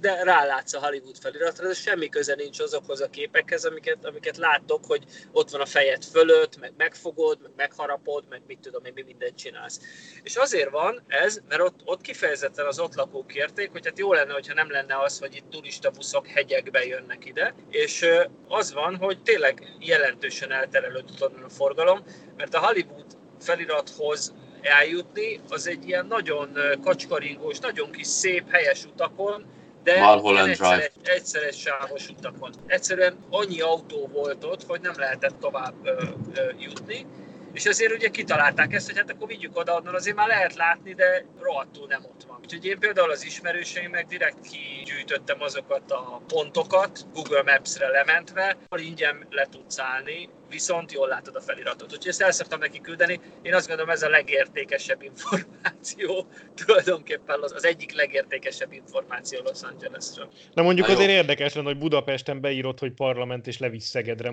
de 0.00 0.22
rálátsz 0.22 0.74
a 0.74 0.86
Hollywood 0.86 1.16
feliratra, 1.20 1.66
de 1.66 1.74
semmi 1.74 2.08
köze 2.08 2.34
nincs 2.34 2.60
azokhoz 2.60 3.00
a 3.00 3.10
képekhez, 3.10 3.64
amiket, 3.64 4.04
amiket 4.04 4.36
láttok, 4.36 4.84
hogy 4.84 5.04
ott 5.32 5.50
van 5.50 5.60
a 5.60 5.66
fejed 5.66 6.04
fölött, 6.04 6.60
meg 6.60 6.72
megfogod, 6.76 7.38
meg 7.42 7.50
megharapod, 7.56 8.24
meg 8.28 8.42
mit 8.46 8.58
tudom 8.58 8.84
én, 8.84 8.92
mi 8.94 9.02
mindent 9.02 9.36
csinálsz. 9.36 9.80
És 10.22 10.36
azért 10.36 10.70
van 10.70 11.02
ez, 11.06 11.40
mert 11.48 11.62
ott, 11.62 11.80
ott 11.84 12.00
kifejezetten 12.00 12.66
az 12.66 12.78
ott 12.78 12.94
lakók 12.94 13.26
kérték, 13.26 13.70
hogy 13.70 13.86
hát 13.86 13.98
jó 13.98 14.12
lenne, 14.12 14.32
hogyha 14.32 14.54
nem 14.54 14.70
lenne 14.70 14.98
az, 15.00 15.18
hogy 15.18 15.34
itt 15.34 15.50
turista 15.50 15.90
buszok 15.90 16.26
hegyekbe 16.26 16.84
jönnek 16.84 17.24
ide, 17.24 17.54
és 17.70 18.06
az 18.48 18.72
van, 18.72 18.96
hogy 18.96 19.22
tényleg 19.22 19.76
jelentősen 19.78 20.52
elterelődött 20.52 21.22
onnan 21.22 21.42
a 21.42 21.48
forgalom, 21.48 22.04
mert 22.36 22.54
a 22.54 22.66
Hollywood 22.66 23.16
felirathoz 23.40 24.34
eljutni, 24.60 25.40
az 25.48 25.66
egy 25.66 25.88
ilyen 25.88 26.06
nagyon 26.06 26.58
kacskaringós, 26.82 27.58
nagyon 27.58 27.90
kis 27.90 28.06
szép, 28.06 28.50
helyes 28.50 28.84
utakon, 28.84 29.44
de 29.84 30.00
Malholland 30.00 30.48
egyszeres, 30.48 30.90
egyszeres 31.02 31.60
sávos 31.60 32.08
utakon. 32.08 32.50
Egyszerűen 32.66 33.16
annyi 33.30 33.60
autó 33.60 34.08
volt 34.12 34.44
ott, 34.44 34.66
hogy 34.66 34.80
nem 34.80 34.94
lehetett 34.96 35.40
tovább 35.40 35.74
ö, 35.82 36.02
ö, 36.34 36.50
jutni, 36.58 37.06
és 37.52 37.64
ezért 37.64 37.92
ugye 37.92 38.08
kitalálták 38.08 38.72
ezt, 38.72 38.86
hogy 38.86 38.96
hát 38.96 39.10
akkor 39.10 39.28
vigyük 39.28 39.56
oda, 39.56 39.74
onnan 39.74 39.94
azért 39.94 40.16
már 40.16 40.28
lehet 40.28 40.54
látni, 40.54 40.94
de 40.94 41.24
rohadtul 41.40 41.86
nem 41.86 42.04
ott 42.04 42.24
van. 42.28 42.38
Úgyhogy 42.42 42.64
én 42.64 42.78
például 42.78 43.10
az 43.10 43.24
ismerőseimnek 43.24 44.06
direkt 44.06 44.36
kigyűjtöttem 44.40 45.40
azokat 45.40 45.90
a 45.90 46.20
pontokat, 46.26 47.06
Google 47.12 47.42
Maps-re 47.42 47.88
lementve, 47.88 48.56
ahol 48.68 48.84
ingyen 48.84 49.26
le 49.30 49.46
tudsz 49.50 49.78
állni, 49.78 50.28
viszont 50.54 50.92
jól 50.92 51.08
látod 51.08 51.36
a 51.36 51.40
feliratot. 51.40 51.92
Úgyhogy 51.92 52.08
ezt 52.08 52.22
el 52.22 52.32
szoktam 52.32 52.58
neki 52.58 52.80
küldeni. 52.80 53.20
Én 53.42 53.54
azt 53.54 53.66
gondolom, 53.66 53.90
ez 53.90 54.02
a 54.02 54.08
legértékesebb 54.08 55.02
információ, 55.02 56.26
tulajdonképpen 56.64 57.42
az, 57.42 57.52
az 57.52 57.64
egyik 57.64 57.92
legértékesebb 57.92 58.72
információ 58.72 59.40
Los 59.42 59.62
Angelesről. 59.62 60.28
Na 60.52 60.62
mondjuk 60.62 60.86
Na 60.86 60.92
azért 60.92 61.10
jó. 61.10 61.16
érdekes 61.16 61.54
lenne, 61.54 61.66
hogy 61.66 61.78
Budapesten 61.78 62.40
beírod, 62.40 62.78
hogy 62.78 62.92
parlament 62.92 63.46
és 63.46 63.58
levisz 63.58 63.88
Szegedre. 63.88 64.32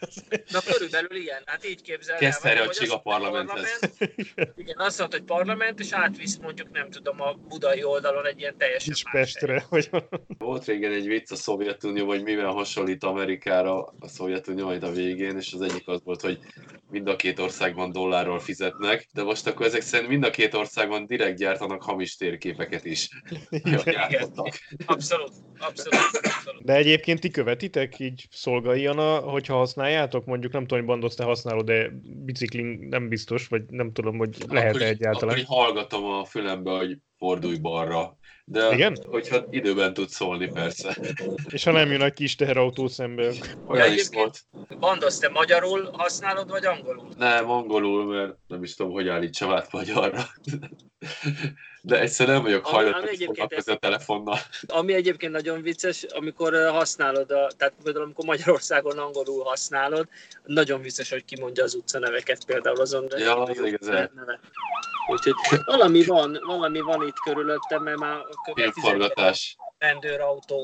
Na 0.52 0.60
körülbelül 0.66 1.16
ilyen, 1.16 1.42
hát 1.46 1.66
így 1.66 1.82
képzelem. 1.82 2.20
Kezd 2.20 2.42
hogy 2.42 2.90
a 2.90 2.98
parlamenthez. 2.98 3.80
Parlament, 3.80 4.56
igen, 4.56 4.78
azt 4.78 5.00
mondta, 5.00 5.18
hogy 5.18 5.26
parlament, 5.26 5.80
és 5.80 5.92
átvisz 5.92 6.38
mondjuk 6.38 6.72
nem 6.72 6.90
tudom 6.90 7.22
a 7.22 7.34
budai 7.34 7.84
oldalon 7.84 8.26
egy 8.26 8.40
ilyen 8.40 8.58
teljesen 8.58 8.94
Pestre, 9.12 9.66
hogy 9.70 9.90
Volt 10.38 10.66
régen 10.66 10.92
egy 10.92 11.08
vicc 11.08 11.32
a 11.32 11.36
Szovjetunió, 11.36 12.06
hogy 12.06 12.24
mivel 12.24 12.52
hasonlít 12.52 13.04
Amerikára 13.04 13.94
a 14.00 14.08
Szovjetunió 14.08 14.66
majd 14.66 14.84
a 14.84 14.92
végén, 14.92 15.38
és 15.38 15.54
az 15.54 15.62
egyik 15.62 15.88
az 15.88 16.02
volt, 16.12 16.22
hogy 16.22 16.40
mind 16.90 17.08
a 17.08 17.16
két 17.16 17.40
országban 17.40 17.92
dollárról 17.92 18.40
fizetnek, 18.40 19.08
de 19.14 19.24
most 19.24 19.48
akkor 19.48 19.66
ezek 19.66 19.82
szerint 19.82 20.10
mind 20.10 20.24
a 20.24 20.30
két 20.30 20.54
országban 20.54 21.06
direkt 21.06 21.38
gyártanak 21.38 21.84
hamis 21.84 22.16
térképeket 22.16 22.86
is. 22.86 23.10
Abszolút, 24.86 25.32
abszolút, 25.58 26.20
abszolút. 26.22 26.64
De 26.64 26.76
egyébként 26.76 27.20
ti 27.20 27.30
követitek 27.30 28.00
így 28.00 28.28
szolgaiana, 28.32 29.18
hogyha 29.18 29.56
használjátok, 29.56 30.26
mondjuk 30.26 30.54
nem 30.54 30.62
tudom, 30.62 30.80
hogy 30.80 30.88
bandosz 30.88 31.16
te 31.16 31.24
használod, 31.24 31.66
de 31.66 31.92
biciklin 32.04 32.88
nem 32.90 33.08
biztos, 33.08 33.48
vagy 33.48 33.64
nem 33.68 33.92
tudom, 33.92 34.18
hogy 34.18 34.38
lehet-e 34.48 34.86
egyáltalán. 34.86 35.36
Akkor 35.40 35.58
hallgatom 35.58 36.06
a 36.06 36.26
fülembe, 36.26 36.72
hogy 36.72 36.98
fordulj 37.18 37.58
balra, 37.58 38.18
de 38.46 38.74
Igen? 38.74 38.98
hogyha 39.10 39.46
időben 39.50 39.94
tud 39.94 40.10
szólni, 40.10 40.52
persze. 40.52 40.98
És 41.50 41.64
ha 41.64 41.72
nem 41.72 41.92
jön 41.92 42.02
a 42.02 42.10
kis 42.10 42.36
teherautó 42.36 42.88
szembe. 42.88 43.32
Olyan 43.68 43.94
is 43.94 44.08
volt. 44.12 44.40
Bandosz, 44.80 45.20
te 45.20 45.30
magyarul 45.30 45.90
használod, 45.92 46.50
vagy 46.50 46.66
angolul? 46.66 47.08
Nem, 47.18 47.50
angolul, 47.50 48.06
mert 48.06 48.38
nem 48.48 48.64
is 48.64 48.76
tudom, 48.76 48.92
hogy 48.92 49.08
állítsam 49.08 49.52
át 49.52 49.72
magyarra. 49.72 50.24
De 51.84 52.00
egyszerűen 52.00 52.36
nem 52.36 52.46
vagyok 52.46 52.66
hajlandó 52.66 53.08
foglalkozni 53.26 53.74
a 53.74 53.76
telefonnal. 53.76 54.38
Ami 54.68 54.94
egyébként 54.94 55.32
nagyon 55.32 55.62
vicces, 55.62 56.04
amikor 56.04 56.54
használod, 56.70 57.32
a, 57.32 57.52
tehát 57.58 57.74
például 57.84 58.06
amikor 58.06 58.26
Magyarországon 58.26 58.98
angolul 58.98 59.44
használod, 59.44 60.08
nagyon 60.44 60.82
vicces, 60.82 61.10
hogy 61.10 61.26
kimondja 61.26 61.64
az 61.64 61.76
utcaneveket 61.76 62.46
például 62.46 62.80
azon. 62.80 63.08
Ja, 63.18 63.44
az 63.44 63.62
igaz. 63.66 63.88
Neve. 63.88 64.40
Úgyhogy 65.08 65.34
valami 65.66 66.04
van, 66.04 66.40
valami 66.46 66.80
van 66.80 67.08
itt 67.08 67.20
körülöttem, 67.24 67.84
mert 67.84 68.00
már 68.00 68.18
a 68.32 68.52
következő 68.54 69.08
rendőrautó 69.78 70.58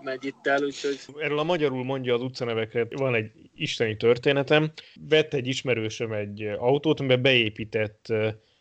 megy 0.00 0.24
itt 0.24 0.46
el, 0.46 0.62
úgyhogy... 0.62 0.98
Erről 1.18 1.38
a 1.38 1.42
magyarul 1.42 1.84
mondja 1.84 2.14
az 2.14 2.22
utcanevekre, 2.22 2.86
van 2.90 3.14
egy 3.14 3.30
isteni 3.54 3.96
történetem. 3.96 4.72
Vett 5.08 5.34
egy 5.34 5.46
ismerősöm 5.46 6.12
egy 6.12 6.42
autót, 6.42 7.00
amiben 7.00 7.22
beépített 7.22 8.12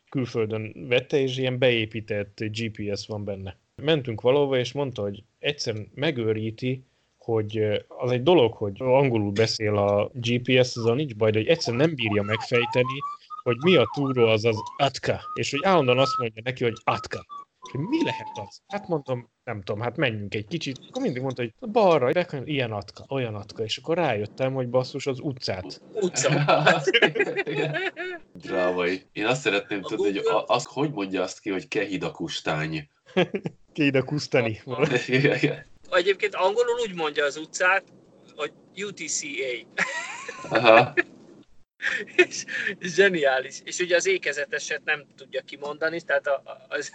külföldön 0.09 0.87
vette, 0.87 1.19
és 1.19 1.37
ilyen 1.37 1.57
beépített 1.57 2.37
GPS 2.39 3.07
van 3.07 3.23
benne. 3.23 3.57
Mentünk 3.81 4.21
valahova, 4.21 4.57
és 4.57 4.71
mondta, 4.71 5.01
hogy 5.01 5.23
egyszerűen 5.39 5.91
megőríti, 5.93 6.83
hogy 7.17 7.83
az 7.87 8.11
egy 8.11 8.23
dolog, 8.23 8.53
hogy 8.53 8.75
angolul 8.77 9.31
beszél 9.31 9.77
a 9.77 10.11
GPS, 10.13 10.75
az 10.75 10.85
a 10.85 10.93
nincs 10.93 11.15
baj, 11.15 11.31
de 11.31 11.37
hogy 11.37 11.47
egyszerűen 11.47 11.85
nem 11.85 11.95
bírja 11.95 12.21
megfejteni, 12.21 12.99
hogy 13.43 13.57
mi 13.57 13.75
a 13.75 13.91
túró 13.95 14.25
az 14.25 14.45
az 14.45 14.57
atka, 14.77 15.21
és 15.33 15.51
hogy 15.51 15.59
állandóan 15.63 15.99
azt 15.99 16.17
mondja 16.17 16.41
neki, 16.45 16.63
hogy 16.63 16.77
atka. 16.83 17.25
Hogy 17.71 17.79
mi 17.79 18.03
lehet 18.03 18.31
az? 18.47 18.61
Hát 18.67 18.87
mondtam, 18.87 19.29
nem 19.43 19.61
tudom, 19.61 19.81
hát 19.81 19.97
menjünk 19.97 20.35
egy 20.35 20.47
kicsit. 20.47 20.79
Akkor 20.89 21.01
mindig 21.01 21.21
mondta, 21.21 21.41
hogy 21.41 21.69
balra, 21.71 22.11
bekanyar, 22.11 22.47
ilyen 22.47 22.71
atka, 22.71 23.05
olyan 23.09 23.35
atka, 23.35 23.63
és 23.63 23.77
akkor 23.77 23.97
rájöttem, 23.97 24.53
hogy 24.53 24.69
basszus 24.69 25.07
az 25.07 25.19
utcát. 25.19 25.81
Utca. 25.93 26.29
Drávai. 28.33 29.01
Én 29.11 29.25
azt 29.25 29.41
szeretném 29.41 29.79
a 29.83 29.87
tudni, 29.87 30.05
hogy 30.05 30.43
az, 30.45 30.65
hogy 30.65 30.91
mondja 30.91 31.21
azt 31.21 31.39
ki, 31.39 31.49
hogy 31.49 31.67
kehidakustány. 31.67 32.89
Kehidakusztani. 33.73 34.61
Egyébként 35.91 36.35
angolul 36.35 36.79
úgy 36.87 36.93
mondja 36.95 37.25
az 37.25 37.37
utcát, 37.37 37.83
hogy 38.35 38.51
UTCA. 38.75 39.83
Aha. 40.49 40.93
és, 42.29 42.45
zseniális. 42.79 43.59
És 43.63 43.79
ugye 43.79 43.95
az 43.95 44.07
ékezeteset 44.07 44.81
nem 44.83 45.05
tudja 45.17 45.41
kimondani, 45.41 46.01
tehát 46.01 46.27
a, 46.27 46.41
a, 46.45 46.65
az 46.67 46.91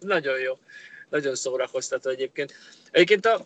nagyon 0.00 0.38
jó, 0.38 0.58
nagyon 1.08 1.34
szórakoztató 1.34 2.10
egyébként. 2.10 2.54
Egyébként 2.90 3.26
a, 3.26 3.44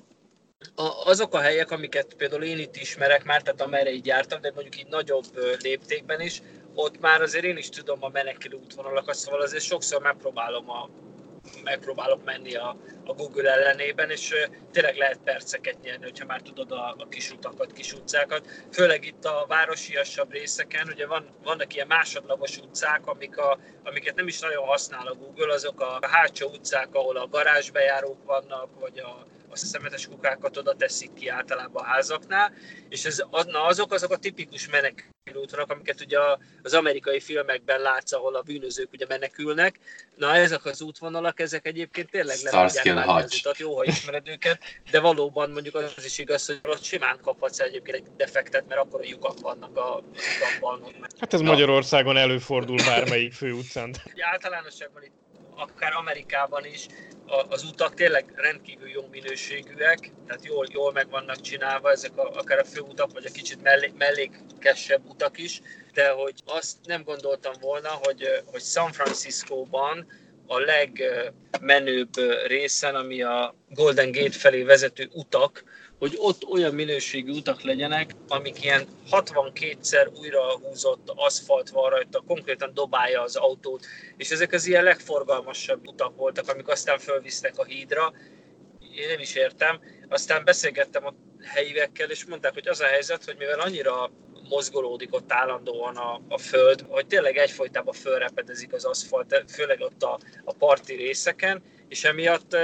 a, 0.74 0.82
azok 1.04 1.34
a 1.34 1.40
helyek, 1.40 1.70
amiket 1.70 2.14
például 2.14 2.44
én 2.44 2.58
itt 2.58 2.76
ismerek 2.76 3.24
már, 3.24 3.42
tehát 3.42 3.60
amerre 3.60 3.90
így 3.90 4.06
jártam, 4.06 4.40
de 4.40 4.52
mondjuk 4.54 4.78
így 4.78 4.88
nagyobb 4.88 5.24
léptékben 5.62 6.20
is, 6.20 6.42
ott 6.74 7.00
már 7.00 7.22
azért 7.22 7.44
én 7.44 7.56
is 7.56 7.68
tudom 7.68 8.02
a 8.04 8.08
menekülő 8.08 8.56
útvonalakat, 8.56 9.14
szóval 9.14 9.40
azért 9.40 9.64
sokszor 9.64 10.02
megpróbálom 10.02 10.70
a, 10.70 10.88
megpróbálok 11.64 12.24
menni 12.24 12.54
a, 12.54 12.76
a 13.04 13.12
Google 13.12 13.52
ellenében, 13.52 14.10
és 14.10 14.34
tényleg 14.72 14.96
lehet 14.96 15.20
perceket 15.24 15.80
nyerni, 15.80 16.04
hogyha 16.04 16.26
már 16.26 16.40
tudod 16.40 16.72
a, 16.72 16.94
a 16.98 17.08
kis 17.08 17.30
utakat, 17.30 17.72
kis 17.72 17.92
utcákat. 17.92 18.46
Főleg 18.72 19.04
itt 19.04 19.24
a 19.24 19.44
városiasabb 19.48 20.32
részeken, 20.32 20.88
ugye 20.88 21.06
van, 21.06 21.28
vannak 21.42 21.74
ilyen 21.74 21.86
másodlagos 21.86 22.58
utcák, 22.58 23.06
amik 23.06 23.38
a, 23.38 23.58
amiket 23.84 24.14
nem 24.14 24.26
is 24.26 24.40
nagyon 24.40 24.64
használ 24.64 25.06
a 25.06 25.14
Google, 25.14 25.52
azok 25.52 25.80
a 25.80 25.98
hátsó 26.00 26.48
utcák, 26.48 26.94
ahol 26.94 27.16
a 27.16 27.28
garázsbejárók 27.28 28.24
vannak, 28.24 28.80
vagy 28.80 28.98
a, 28.98 29.26
a 29.50 29.56
szemetes 29.56 30.06
kukákat 30.06 30.56
oda 30.56 30.74
teszik 30.74 31.12
ki 31.14 31.28
általában 31.28 31.82
a 31.82 31.86
házaknál, 31.86 32.52
és 32.88 33.04
ez, 33.04 33.22
na, 33.46 33.64
azok 33.64 33.92
azok 33.92 34.10
a 34.10 34.16
tipikus 34.16 34.68
menekülőútvonak, 34.68 35.70
amiket 35.70 36.00
ugye 36.00 36.18
az 36.62 36.74
amerikai 36.74 37.20
filmekben 37.20 37.80
látsz, 37.80 38.12
ahol 38.12 38.34
a 38.34 38.42
bűnözők 38.42 38.92
ugye 38.92 39.06
menekülnek. 39.08 39.78
Na 40.16 40.34
ezek 40.34 40.64
az 40.64 40.82
útvonalak, 40.82 41.40
ezek 41.40 41.66
egyébként 41.66 42.10
tényleg 42.10 42.36
le 42.42 42.50
tudják 42.50 43.08
az 43.08 43.34
utat, 43.38 43.58
jó, 43.58 43.76
ha 43.76 43.84
ismered 43.84 44.28
őket, 44.28 44.62
de 44.90 45.00
valóban 45.00 45.50
mondjuk 45.50 45.74
az 45.74 46.04
is 46.04 46.18
igaz, 46.18 46.46
hogy 46.46 46.60
ott 46.62 46.82
simán 46.82 47.18
kaphatsz 47.22 47.60
egyébként 47.60 47.96
egy 47.96 48.16
defektet, 48.16 48.68
mert 48.68 48.80
akkor 48.80 49.00
a 49.00 49.04
lyukak 49.06 49.40
vannak 49.40 49.76
a 49.76 50.02
utakban. 50.38 50.94
Hát 51.18 51.34
ez 51.34 51.40
Magyarországon 51.40 52.16
előfordul 52.16 52.76
bármelyik 52.76 53.32
főutcán. 53.32 53.94
Általánosságban 54.32 55.02
itt 55.02 55.27
akár 55.58 55.92
Amerikában 55.92 56.64
is 56.64 56.86
az 57.48 57.62
utak 57.62 57.94
tényleg 57.94 58.32
rendkívül 58.34 58.88
jó 58.88 59.06
minőségűek, 59.10 60.12
tehát 60.26 60.44
jól, 60.44 60.66
jól 60.70 60.92
meg 60.92 61.10
vannak 61.10 61.40
csinálva 61.40 61.90
ezek 61.90 62.16
a, 62.16 62.30
akár 62.30 62.58
a 62.58 62.64
főutak, 62.64 63.12
vagy 63.12 63.24
a 63.26 63.30
kicsit 63.30 63.62
mellé, 63.62 63.92
mellékesebb 63.98 65.04
utak 65.08 65.38
is, 65.38 65.60
de 65.92 66.10
hogy 66.10 66.34
azt 66.44 66.76
nem 66.84 67.02
gondoltam 67.02 67.52
volna, 67.60 67.88
hogy, 67.88 68.42
hogy 68.46 68.62
San 68.62 68.92
Franciscóban 68.92 70.06
a 70.48 70.58
legmenőbb 70.58 72.10
részen, 72.46 72.94
ami 72.94 73.22
a 73.22 73.54
Golden 73.68 74.12
Gate 74.12 74.38
felé 74.38 74.62
vezető 74.62 75.08
utak, 75.12 75.64
hogy 75.98 76.14
ott 76.16 76.44
olyan 76.44 76.74
minőségű 76.74 77.32
utak 77.32 77.62
legyenek, 77.62 78.14
amik 78.28 78.64
ilyen 78.64 78.86
62-szer 79.10 80.18
újra 80.18 80.58
húzott 80.58 81.12
aszfalt 81.14 81.70
van 81.70 81.90
rajta, 81.90 82.22
konkrétan 82.26 82.74
dobálja 82.74 83.22
az 83.22 83.36
autót, 83.36 83.86
és 84.16 84.30
ezek 84.30 84.52
az 84.52 84.66
ilyen 84.66 84.84
legforgalmasabb 84.84 85.86
utak 85.86 86.16
voltak, 86.16 86.48
amik 86.48 86.68
aztán 86.68 86.98
fölvisznek 86.98 87.58
a 87.58 87.64
hídra. 87.64 88.12
Én 88.96 89.08
nem 89.08 89.20
is 89.20 89.34
értem. 89.34 89.80
Aztán 90.08 90.44
beszélgettem 90.44 91.06
a 91.06 91.14
helyivekkel, 91.42 92.10
és 92.10 92.24
mondták, 92.24 92.54
hogy 92.54 92.68
az 92.68 92.80
a 92.80 92.86
helyzet, 92.86 93.24
hogy 93.24 93.36
mivel 93.38 93.60
annyira 93.60 94.10
mozgolódik 94.48 95.14
ott 95.14 95.32
állandóan 95.32 95.96
a, 95.96 96.20
a 96.28 96.38
föld, 96.38 96.84
hogy 96.88 97.06
tényleg 97.06 97.36
egyfolytában 97.36 97.94
fölrepedezik 97.94 98.72
az 98.72 98.84
aszfalt, 98.84 99.44
főleg 99.48 99.80
ott 99.80 100.02
a, 100.02 100.18
a 100.44 100.52
parti 100.52 100.94
részeken, 100.94 101.62
és 101.88 102.04
emiatt 102.04 102.56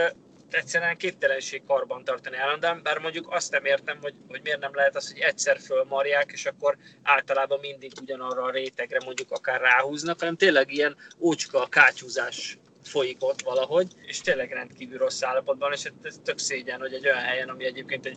egyszerűen 0.51 0.97
képtelenség 0.97 1.63
karban 1.67 2.05
tartani 2.05 2.37
állandóan, 2.37 2.81
bár 2.83 2.99
mondjuk 2.99 3.27
azt 3.33 3.51
nem 3.51 3.65
értem, 3.65 3.99
hogy, 4.01 4.15
hogy 4.29 4.41
miért 4.43 4.61
nem 4.61 4.75
lehet 4.75 4.97
az, 4.97 5.13
hogy 5.13 5.21
egyszer 5.21 5.59
fölmarják, 5.59 6.31
és 6.33 6.47
akkor 6.47 6.77
általában 7.03 7.59
mindig 7.61 7.93
ugyanarra 8.01 8.43
a 8.43 8.51
rétegre 8.51 9.01
mondjuk 9.05 9.31
akár 9.31 9.61
ráhúznak, 9.61 10.19
hanem 10.19 10.37
tényleg 10.37 10.73
ilyen 10.73 10.97
ócska 11.19 11.67
kátyúzás 11.67 12.59
folyik 12.87 13.17
ott 13.21 13.43
valahogy, 13.43 13.87
és 14.07 14.21
tényleg 14.21 14.53
rendkívül 14.53 14.99
rossz 14.99 15.23
állapotban, 15.23 15.73
és 15.73 15.91
ez 16.03 16.21
tök 16.25 16.39
szégyen, 16.39 16.81
hogy 16.81 16.93
egy 16.93 17.05
olyan 17.05 17.23
helyen, 17.23 17.49
ami 17.49 17.65
egyébként 17.65 18.07
egy, 18.07 18.17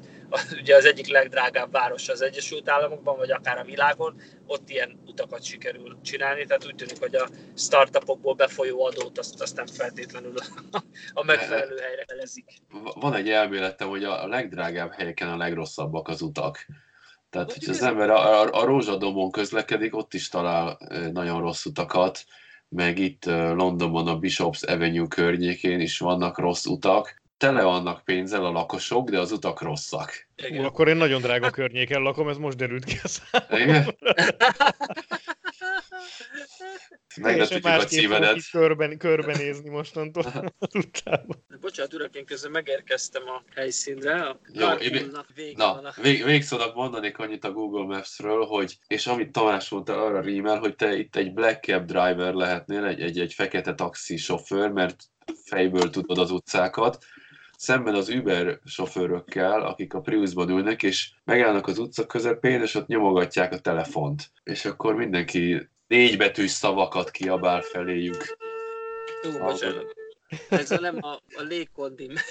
ugye 0.62 0.76
az 0.76 0.86
egyik 0.86 1.08
legdrágább 1.08 1.72
város 1.72 2.10
az 2.10 2.22
Egyesült 2.22 2.70
Államokban, 2.70 3.18
vagy 3.18 3.32
akár 3.32 3.58
a 3.58 3.64
világon, 3.64 4.22
ott 4.46 4.70
ilyen 4.70 5.00
utakat 5.06 5.44
sikerül 5.44 5.98
csinálni, 6.04 6.46
tehát 6.46 6.66
úgy 6.66 6.76
tűnik, 6.76 7.00
hogy 7.00 7.16
a 7.16 7.30
startupokból 7.56 8.34
befolyó 8.34 8.86
adót 8.86 9.18
azt, 9.18 9.42
azt 9.42 9.56
nem 9.56 9.68
feltétlenül 9.68 10.34
a, 10.72 10.84
a 11.14 11.24
megfelelő 11.24 11.78
helyre 11.78 12.04
elezik. 12.08 12.46
Van 12.94 13.14
egy 13.14 13.30
elméletem, 13.30 13.88
hogy 13.88 14.04
a 14.04 14.28
legdrágább 14.28 14.92
helyeken 14.92 15.30
a 15.30 15.38
legrosszabbak 15.38 16.08
az 16.08 16.22
utak. 16.22 16.66
Tehát, 17.30 17.54
hogy 17.54 17.70
az 17.70 17.82
ember 17.82 18.10
a, 18.10 18.42
a, 18.42 18.62
a 18.62 18.66
rózsadomon 18.66 19.32
közlekedik, 19.32 19.96
ott 19.96 20.14
is 20.14 20.30
talál 20.30 20.78
nagyon 21.12 21.42
rossz 21.42 21.66
utakat, 21.66 22.26
meg 22.70 23.00
itt 23.00 23.26
Londonban 23.26 24.08
a 24.08 24.18
Bishops 24.18 24.64
Avenue 24.64 25.08
környékén 25.08 25.80
is 25.80 26.00
vannak 26.00 26.38
rossz 26.38 26.66
utak. 26.66 27.22
Tele 27.38 27.64
vannak 27.64 28.04
pénzzel 28.04 28.46
a 28.46 28.52
lakosok, 28.52 29.10
de 29.10 29.20
az 29.20 29.32
utak 29.32 29.62
rosszak. 29.62 30.28
Ú, 30.52 30.64
akkor 30.64 30.88
én 30.88 30.96
nagyon 30.96 31.22
drága 31.22 31.50
környéken 31.50 32.02
lakom, 32.02 32.30
ez 32.30 32.38
most 32.38 32.58
derült 32.58 32.84
ki 32.86 33.00
a 33.04 33.08
számomra. 33.08 33.84
Meglepítjük 37.22 37.66
a 37.66 37.86
címedet. 37.86 38.50
Körben, 38.52 38.98
körbenézni 38.98 39.70
mostantól 39.70 40.24
az 40.60 40.76
utcában. 40.76 41.46
Bocsánat, 41.60 41.94
urak, 41.94 42.16
én 42.16 42.26
közben 42.26 42.52
megérkeztem 42.52 43.24
a 43.28 43.44
helyszínre. 43.56 44.24
A 44.24 44.40
Jó, 44.54 44.70
én, 44.70 45.12
na, 45.56 45.94
vég, 46.02 46.24
végszónak 46.24 46.76
mondanék 46.76 47.18
annyit 47.18 47.44
a 47.44 47.52
Google 47.52 47.96
Maps-ről, 47.96 48.46
hogy, 48.46 48.78
és 48.88 49.08
amit 49.08 49.32
Tamás 49.32 49.70
mondta, 49.70 50.06
arra 50.06 50.22
rímel, 50.22 50.60
hogy 50.60 50.76
te 50.76 50.98
itt 50.98 51.16
egy 51.16 51.34
black 51.34 51.64
cab 51.64 51.86
driver 51.86 52.34
lehetnél, 52.34 52.86
egy, 52.86 53.02
egy, 53.02 53.20
egy 53.20 53.34
fekete 53.34 53.74
taxi 53.74 54.18
sofőr, 54.18 54.70
mert 54.70 55.04
fejből 55.46 55.90
tudod 55.90 56.18
az 56.18 56.32
utcákat, 56.32 57.06
szemben 57.58 57.96
az 57.96 58.10
Uber 58.10 58.60
sofőrökkel, 58.66 59.62
akik 59.62 59.94
a 59.94 60.02
Priusban 60.02 60.50
ülnek, 60.50 60.84
és 60.84 61.12
megállnak 61.24 61.68
az 61.68 61.78
utca 61.78 62.06
közepén, 62.06 62.62
és 62.62 62.76
ott 62.76 62.88
nyomogatják 62.88 63.52
a 63.54 63.60
telefont. 63.60 64.32
És 64.44 64.66
akkor 64.66 64.96
mindenki 64.96 65.70
négybetűs 65.88 66.52
szavakat 66.52 67.12
kiabál 67.12 67.62
feléjük. 67.62 68.38
Bocsánat. 69.40 69.96
Ez 70.50 70.72
a 70.72 70.80
nem 70.80 70.98
a, 71.02 71.14
a 71.14 71.42
légkondim. 71.48 72.14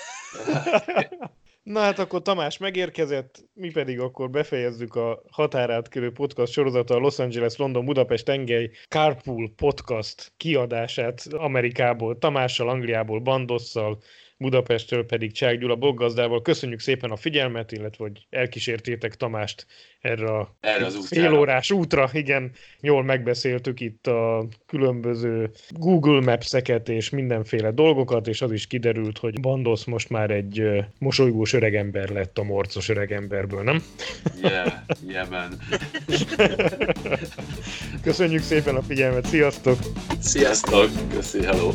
Na 1.62 1.81
hát 1.81 1.99
akkor 1.99 2.23
Tamás 2.23 2.59
megérkezett, 2.59 3.45
mi 3.53 3.71
pedig 3.71 4.01
akkor 4.01 4.31
befejezzük 4.31 4.95
a 4.95 5.23
határátkörő 5.31 6.12
podcast 6.12 6.53
sorozata 6.53 6.95
a 6.95 6.99
Los 6.99 7.19
Angeles 7.19 7.57
London 7.57 7.85
Budapest 7.85 8.25
tengely 8.25 8.71
Carpool 8.88 9.53
podcast 9.57 10.33
kiadását 10.37 11.23
Amerikából, 11.31 12.19
Tamással, 12.19 12.69
Angliából, 12.69 13.21
Bandosszal, 13.21 13.99
Budapestről 14.38 15.07
pedig 15.07 15.33
Csák 15.33 15.59
Gyula 15.59 15.77
bloggazdával. 15.77 16.42
Köszönjük 16.42 16.81
szépen 16.81 17.11
a 17.11 17.16
figyelmet, 17.16 17.72
illetve 17.72 18.05
hogy 18.05 18.27
elkísértétek 18.31 19.14
Tamást 19.14 19.66
erre 20.01 20.27
a 20.27 20.57
erre 20.61 20.85
az 20.85 21.07
félórás 21.07 21.70
útra. 21.70 22.11
Igen, 22.12 22.53
jól 22.81 23.03
megbeszéltük 23.05 23.81
itt 23.81 24.07
a 24.07 24.46
különböző 24.66 25.51
Google 25.70 26.20
Maps-eket 26.20 26.88
és 26.88 27.11
mindenféle 27.11 27.70
dolgokat, 27.70 28.27
és 28.29 28.42
az 28.42 28.53
is 28.53 28.66
kiderült, 28.66 29.18
hogy 29.18 29.40
Bandosz 29.40 29.85
most 29.85 30.11
már 30.11 30.31
egy 30.31 30.62
mosolygós 30.99 31.53
öregember 31.53 32.09
lett 32.09 32.38
a 32.38 32.42
morcos 32.42 32.88
öregemberből, 32.88 33.62
nem? 33.62 33.83
Yeah, 34.42 34.72
yeah 35.07 35.29
man. 35.31 35.59
Köszönjük 38.03 38.42
szépen 38.42 38.77
a 38.77 38.83
figyelmet, 38.83 39.27
sziasztok! 39.27 39.79
Sziasztok, 40.18 40.90
köszi, 41.12 41.44
hello! 41.44 41.70